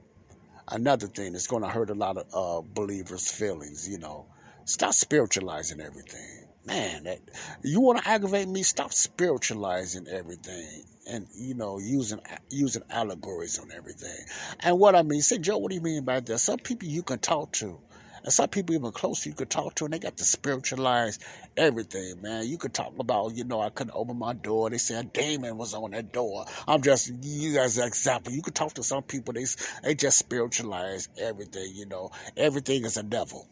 [0.67, 4.25] Another thing that's going to hurt a lot of uh, believers' feelings, you know,
[4.65, 6.47] stop spiritualizing everything.
[6.65, 7.19] Man, that,
[7.63, 8.63] you want to aggravate me?
[8.63, 14.17] Stop spiritualizing everything and you know using using allegories on everything.
[14.61, 16.39] And what I mean, say Joe, what do you mean by that?
[16.39, 17.79] Some people you can talk to.
[18.23, 21.19] And some people even closer you could talk to, and they got to spiritualize
[21.57, 22.47] everything, man.
[22.47, 24.69] You could talk about, you know, I couldn't open my door.
[24.71, 26.45] They said a demon was on that door.
[26.67, 28.33] I'm just you as an example.
[28.33, 29.33] You could talk to some people.
[29.35, 29.45] They
[29.83, 31.71] they just spiritualize everything.
[31.75, 33.47] You know, everything is a devil.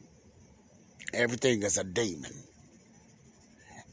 [1.14, 2.32] Everything is a demon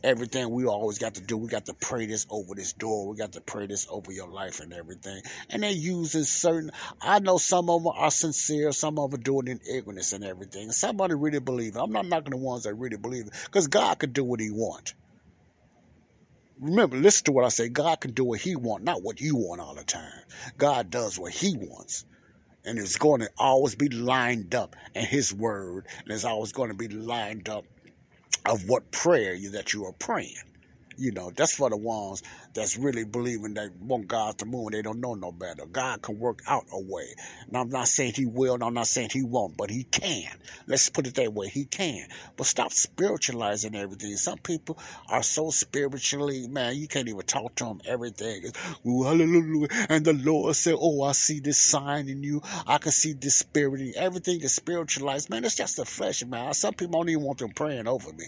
[0.02, 1.36] everything we always got to do.
[1.36, 3.08] We got to pray this over this door.
[3.08, 5.22] We got to pray this over your life and everything.
[5.50, 6.70] And they using certain,
[7.00, 10.24] I know some of them are sincere, some of them do it in ignorance and
[10.24, 10.72] everything.
[10.72, 11.80] Somebody really believe it.
[11.80, 14.50] I'm not knocking the ones that really believe it because God can do what he
[14.50, 14.94] want.
[16.60, 17.68] Remember, listen to what I say.
[17.68, 20.22] God can do what he want, not what you want all the time.
[20.58, 22.04] God does what he wants
[22.64, 26.68] and it's going to always be lined up in his word and it's always going
[26.68, 27.64] to be lined up
[28.46, 30.36] of what prayer you, that you are praying.
[31.00, 32.22] You know, that's for the ones
[32.52, 34.72] that's really believing they want God to move.
[34.72, 35.64] They don't know no better.
[35.64, 37.14] God can work out a way.
[37.46, 40.30] And I'm not saying He will, and I'm not saying He won't, but He can.
[40.66, 41.48] Let's put it that way.
[41.48, 42.06] He can.
[42.36, 44.14] But stop spiritualizing everything.
[44.16, 44.78] Some people
[45.08, 47.80] are so spiritually, man, you can't even talk to them.
[47.86, 48.52] Everything
[48.84, 49.68] hallelujah.
[49.88, 52.42] And the Lord said, Oh, I see this sign in you.
[52.66, 53.94] I can see this spirit.
[53.96, 55.30] Everything is spiritualized.
[55.30, 56.54] Man, it's just the flesh, man.
[56.54, 58.26] Some people don't even want them praying over me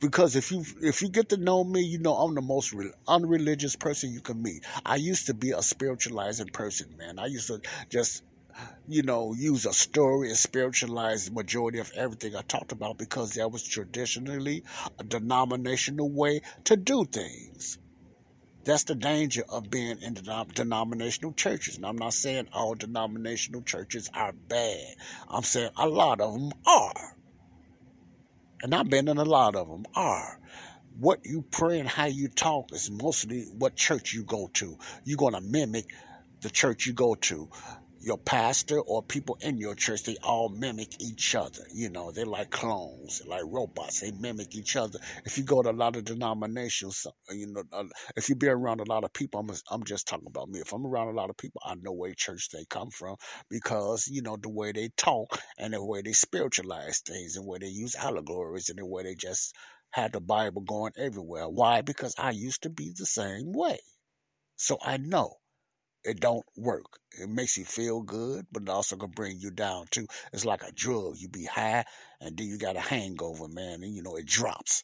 [0.00, 2.92] because if you if you get to know me, you know I'm the most re-
[3.08, 4.64] unreligious person you can meet.
[4.84, 7.18] I used to be a spiritualizing person, man.
[7.18, 8.22] I used to just
[8.88, 13.34] you know use a story and spiritualize the majority of everything I talked about because
[13.34, 14.64] that was traditionally
[14.98, 17.78] a denominational way to do things.
[18.64, 20.14] That's the danger of being in
[20.54, 21.76] denominational churches.
[21.76, 24.96] And I'm not saying all denominational churches are bad.
[25.28, 27.15] I'm saying a lot of them are
[28.62, 30.40] and I've been in a lot of them, are
[30.98, 34.78] what you pray and how you talk is mostly what church you go to.
[35.04, 35.86] You're going to mimic
[36.40, 37.48] the church you go to.
[38.06, 41.64] Your pastor or people in your church, they all mimic each other.
[41.74, 43.98] You know, they're like clones, like robots.
[43.98, 45.00] They mimic each other.
[45.24, 47.82] If you go to a lot of denominations, you know, uh,
[48.14, 50.60] if you be around a lot of people, I'm, I'm just talking about me.
[50.60, 53.16] If I'm around a lot of people, I know where church they come from
[53.50, 57.58] because, you know, the way they talk and the way they spiritualize things and where
[57.58, 59.52] they use allegories and the way they just
[59.90, 61.48] had the Bible going everywhere.
[61.48, 61.80] Why?
[61.80, 63.80] Because I used to be the same way.
[64.54, 65.38] So I know
[66.06, 66.98] it don't work.
[67.20, 70.06] It makes you feel good, but it also can bring you down too.
[70.32, 71.16] It's like a drug.
[71.18, 71.84] You be high
[72.20, 74.82] and then you got a hangover, man, and you know it drops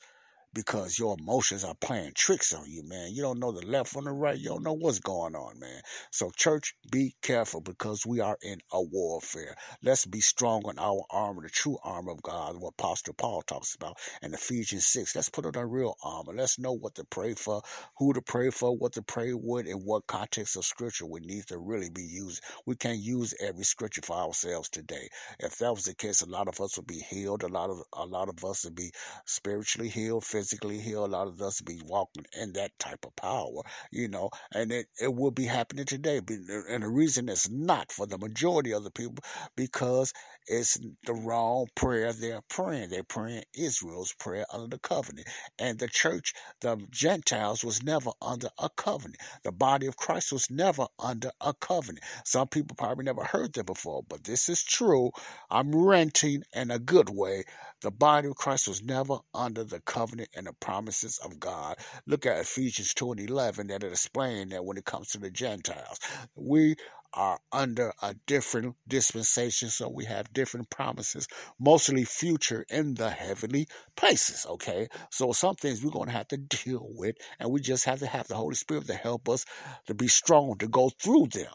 [0.55, 3.13] because your emotions are playing tricks on you, man.
[3.13, 4.39] You don't know the left from the right.
[4.39, 5.81] You don't know what's going on, man.
[6.11, 9.57] So, church, be careful because we are in a warfare.
[9.83, 13.75] Let's be strong in our armor, the true armor of God, what Apostle Paul talks
[13.75, 15.17] about in Ephesians 6.
[15.17, 16.35] Let's put on our real armor.
[16.35, 17.63] Let's know what to pray for,
[17.99, 21.47] who to pray for, what to pray with, and what context of scripture we need
[21.47, 22.43] to really be used.
[22.67, 25.09] We can't use every scripture for ourselves today.
[25.39, 27.43] If that was the case, a lot of us would be healed.
[27.43, 28.91] A lot of a lot of us would be
[29.25, 31.05] spiritually healed, physically physically heal.
[31.05, 33.63] A lot of us be walking in that type of power,
[33.93, 36.21] you know, and it, it will be happening today.
[36.69, 39.25] And the reason it's not for the majority of the people
[39.57, 40.13] because
[40.47, 42.91] it's the wrong prayer they're praying.
[42.91, 45.29] They're praying Israel's prayer under the covenant.
[45.59, 49.21] And the church, the Gentiles, was never under a covenant.
[49.45, 52.05] The body of Christ was never under a covenant.
[52.25, 55.11] Some people probably never heard that before, but this is true.
[55.51, 57.45] I'm renting in a good way.
[57.81, 61.77] The body of Christ was never under the covenant and the promises of God.
[62.07, 65.31] Look at Ephesians 2 and 11 that it explains that when it comes to the
[65.31, 65.99] Gentiles,
[66.35, 66.77] we
[67.15, 73.69] are under a different dispensation, so we have different promises, mostly future in the heavenly
[73.97, 74.47] places.
[74.49, 78.01] Okay, so some things we're going to have to deal with, and we just have
[78.01, 79.45] to have the Holy Spirit to help us
[79.87, 81.55] to be strong to go through them.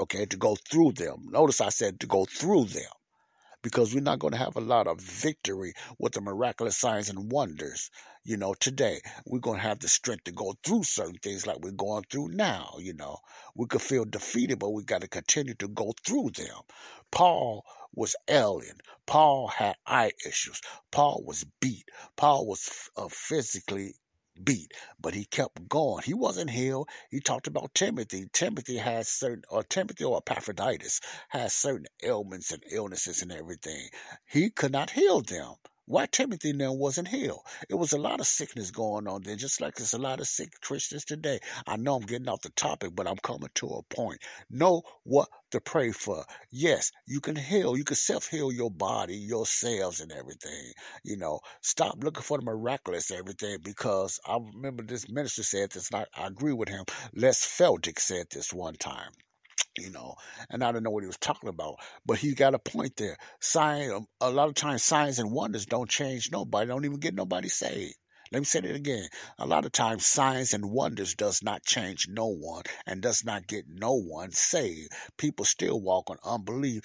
[0.00, 1.26] Okay, to go through them.
[1.30, 2.92] Notice I said to go through them
[3.66, 7.32] because we're not going to have a lot of victory with the miraculous signs and
[7.32, 7.90] wonders.
[8.22, 11.58] You know, today we're going to have the strength to go through certain things like
[11.58, 12.76] we're going through now.
[12.78, 13.18] You know,
[13.56, 16.60] we could feel defeated, but we got to continue to go through them.
[17.10, 18.78] Paul was alien.
[19.04, 20.60] Paul had eye issues.
[20.92, 21.88] Paul was beat.
[22.16, 23.96] Paul was uh, physically
[24.44, 26.02] beat, but he kept going.
[26.04, 26.88] He wasn't healed.
[27.10, 28.26] He talked about Timothy.
[28.32, 33.88] Timothy has certain, or Timothy or Epaphroditus has certain ailments and illnesses and everything.
[34.26, 35.54] He could not heal them.
[35.88, 37.46] Why Timothy now wasn't healed?
[37.68, 40.26] It was a lot of sickness going on then, just like there's a lot of
[40.26, 41.38] sick Christians today.
[41.64, 44.20] I know I'm getting off the topic, but I'm coming to a point.
[44.50, 46.24] Know what to pray for.
[46.50, 47.76] Yes, you can heal.
[47.76, 50.72] You can self heal your body, yourselves, and everything.
[51.04, 55.90] You know, stop looking for the miraculous everything because I remember this minister said this,
[55.92, 56.84] and I, I agree with him.
[57.14, 59.12] Les Feldick said this one time
[59.78, 60.14] you know,
[60.50, 63.16] and I don't know what he was talking about, but he got a point there.
[63.40, 67.14] Sign, um, a lot of times, signs and wonders don't change nobody, don't even get
[67.14, 67.94] nobody saved.
[68.32, 69.08] Let me say that again.
[69.38, 73.46] A lot of times, signs and wonders does not change no one and does not
[73.46, 74.90] get no one saved.
[75.16, 76.82] People still walk on unbelief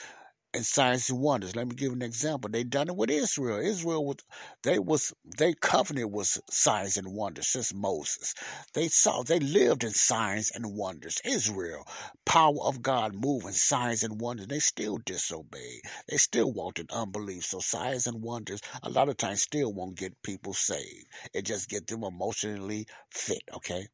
[0.54, 1.56] and signs and wonders.
[1.56, 2.50] Let me give an example.
[2.50, 3.60] They done it with Israel.
[3.60, 4.18] Israel was
[4.64, 8.34] they was they covenant was signs and wonders since Moses.
[8.74, 11.20] They saw they lived in signs and wonders.
[11.24, 11.88] Israel,
[12.26, 14.48] power of God moving signs and wonders.
[14.48, 15.82] They still disobeyed.
[16.10, 17.46] They still walked in unbelief.
[17.46, 21.08] So signs and wonders a lot of times still won't get people saved.
[21.34, 23.44] It just get them emotionally fit.
[23.56, 23.88] Okay,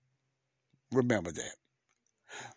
[0.92, 1.56] remember that.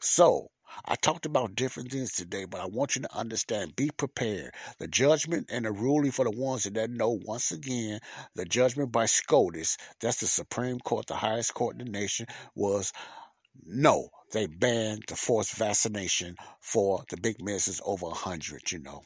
[0.00, 0.50] So
[0.84, 4.52] I talked about different things today, but I want you to understand be prepared.
[4.78, 8.00] The judgment and the ruling for the ones that don't know, once again,
[8.34, 12.92] the judgment by SCOTUS, that's the Supreme Court, the highest court in the nation, was
[13.64, 14.08] no.
[14.32, 19.02] They banned the forced vaccination for the big misses over 100, you know.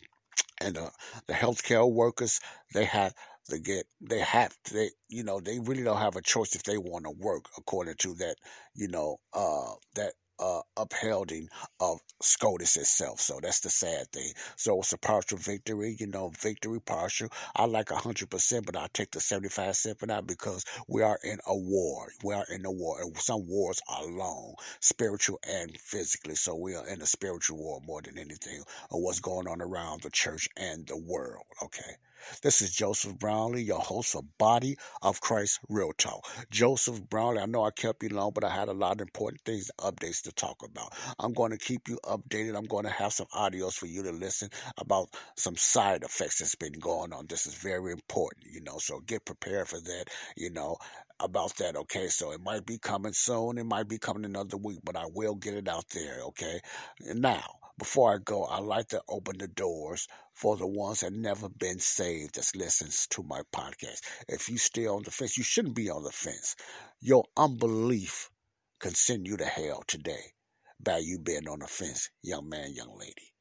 [0.60, 0.90] And uh,
[1.26, 2.40] the healthcare workers,
[2.74, 3.14] they have
[3.50, 6.78] to get they have they you know they really don't have a choice if they
[6.78, 8.36] want to work according to that
[8.74, 11.48] you know uh that uh, upholding
[11.80, 13.20] of SCOTUS itself.
[13.20, 14.32] So that's the sad thing.
[14.56, 17.28] So it's a partial victory, you know, victory partial.
[17.54, 21.38] I like 100%, but I take the 75 cent for that because we are in
[21.46, 22.08] a war.
[22.22, 23.00] We are in a war.
[23.00, 26.34] And some wars are long, spiritual and physically.
[26.34, 30.02] So we are in a spiritual war more than anything of what's going on around
[30.02, 31.44] the church and the world.
[31.62, 31.96] Okay.
[32.42, 36.26] This is Joseph Brownlee, your host of Body of Christ Real Talk.
[36.50, 39.42] Joseph Brownlee, I know I kept you long, but I had a lot of important
[39.42, 40.92] things, updates to talk about.
[41.18, 42.56] I'm going to keep you updated.
[42.56, 44.48] I'm going to have some audios for you to listen
[44.78, 47.26] about some side effects that's been going on.
[47.28, 50.04] This is very important, you know, so get prepared for that,
[50.36, 50.76] you know
[51.20, 52.08] about that, okay?
[52.08, 55.34] So it might be coming soon, it might be coming another week, but I will
[55.34, 56.60] get it out there, okay?
[57.00, 57.42] Now,
[57.78, 61.80] before I go, I'd like to open the doors for the ones that never been
[61.80, 64.00] saved that listens to my podcast.
[64.28, 66.54] If you still on the fence, you shouldn't be on the fence.
[67.00, 68.30] Your unbelief
[68.78, 70.32] can send you to hell today
[70.78, 73.32] by you being on the fence, young man, young lady,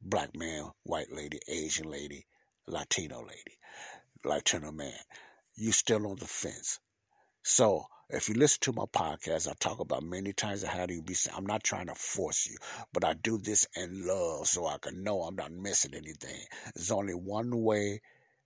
[0.00, 2.26] black man, white lady, Asian lady,
[2.66, 3.58] Latino lady,
[4.24, 4.98] Latino man.
[5.56, 6.78] You still on the fence.
[7.42, 11.02] So if you listen to my podcast, I talk about many times how do you
[11.02, 11.14] be.
[11.34, 12.56] I'm not trying to force you,
[12.92, 16.40] but I do this in love so I can know I'm not missing anything.
[16.74, 18.00] There's only one way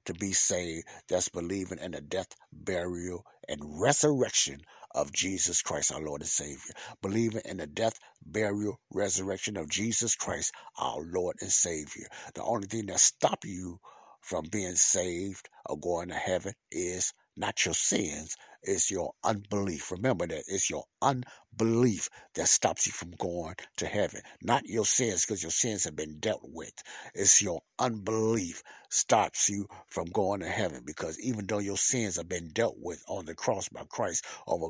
[0.05, 0.87] to be saved.
[1.09, 4.61] That's believing in the death, burial, and resurrection
[4.95, 6.73] of Jesus Christ, our Lord and Savior.
[7.01, 12.07] Believing in the death, burial, resurrection of Jesus Christ, our Lord and Savior.
[12.35, 13.81] The only thing that stops you
[14.21, 19.91] from being saved or going to heaven is not your sins, it's your unbelief.
[19.91, 25.25] Remember that it's your unbelief that stops you from going to heaven, not your sins,
[25.25, 26.73] because your sins have been dealt with.
[27.15, 32.29] It's your unbelief stops you from going to heaven, because even though your sins have
[32.29, 34.67] been dealt with on the cross by Christ over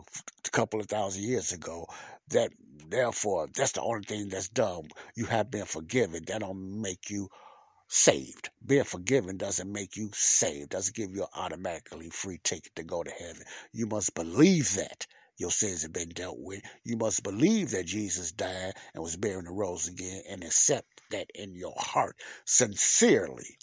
[0.46, 1.86] a couple of thousand years ago,
[2.30, 2.50] that
[2.88, 4.88] therefore that's the only thing that's done.
[5.16, 6.24] You have been forgiven.
[6.26, 7.28] That don't make you
[7.94, 8.50] saved.
[8.66, 13.04] Being forgiven doesn't make you saved, doesn't give you an automatically free ticket to go
[13.04, 13.44] to heaven.
[13.72, 16.60] You must believe that your sins have been dealt with.
[16.82, 21.30] You must believe that Jesus died and was buried and rose again and accept that
[21.36, 23.58] in your heart sincerely.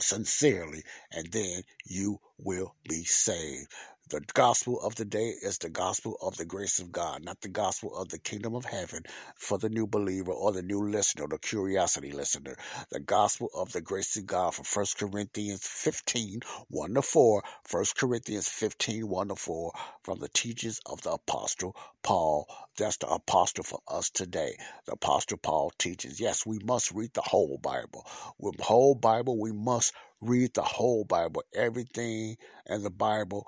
[0.00, 3.66] Sincerely, and then you will be saved.
[4.10, 7.48] The gospel of the day is the gospel of the grace of God, not the
[7.48, 9.02] gospel of the kingdom of heaven
[9.36, 12.56] for the new believer or the new listener, the curiosity listener.
[12.90, 17.42] The gospel of the grace of God from 1 Corinthians 15, 1 to 4.
[17.70, 19.72] 1 Corinthians 15, 1 to 4
[20.04, 22.46] from the teachings of the apostle Paul.
[22.78, 24.56] That's the apostle for us today.
[24.86, 28.06] The apostle Paul teaches, yes, we must read the whole Bible.
[28.38, 29.92] With the whole Bible, we must
[30.22, 31.42] read the whole Bible.
[31.54, 33.46] Everything in the Bible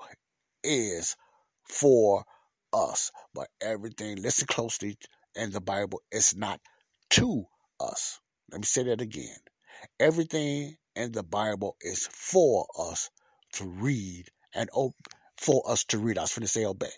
[0.63, 1.15] is
[1.65, 2.25] for
[2.73, 3.11] us.
[3.33, 4.97] But everything, listen closely,
[5.35, 6.59] in the Bible is not
[7.11, 7.45] to
[7.79, 8.19] us.
[8.51, 9.37] Let me say that again.
[9.99, 13.09] Everything in the Bible is for us
[13.53, 14.95] to read and op-
[15.37, 16.19] for us to read.
[16.19, 16.91] I was going to say obey.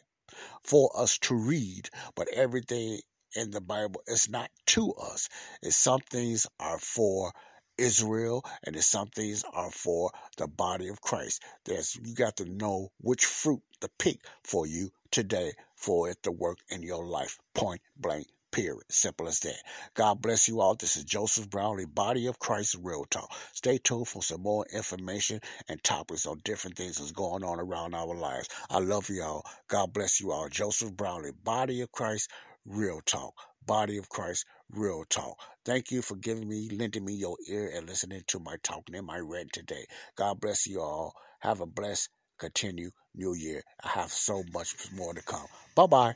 [0.66, 2.99] For us to read, but everything
[3.36, 5.30] in the Bible is not to us.
[5.61, 7.32] It's some things are for
[7.78, 11.44] Israel, and some things are for the body of Christ.
[11.66, 16.32] There's you got to know which fruit to pick for you today for it to
[16.32, 17.38] work in your life.
[17.54, 18.28] Point blank.
[18.52, 18.84] Period.
[18.90, 19.58] Simple as that.
[19.96, 20.76] God bless you all.
[20.76, 23.34] This is Joseph Brownlee, Body of Christ Real Talk.
[23.54, 27.96] Stay tuned for some more information and topics on different things that's going on around
[27.96, 28.50] our lives.
[28.70, 29.44] I love you all.
[29.68, 30.50] God bless you all.
[30.50, 32.30] Joseph Brownlee, Body of Christ
[32.66, 33.34] Real Talk.
[33.66, 35.38] Body of Christ Real Talk.
[35.66, 39.08] Thank you for giving me, lending me your ear and listening to my talking and
[39.08, 39.86] my rant today.
[40.16, 41.14] God bless you all.
[41.40, 42.10] Have a blessed,
[42.40, 43.64] continue new year.
[43.84, 45.48] I have so much more to come.
[45.76, 46.16] Bye bye.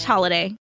[0.00, 0.56] slash holiday.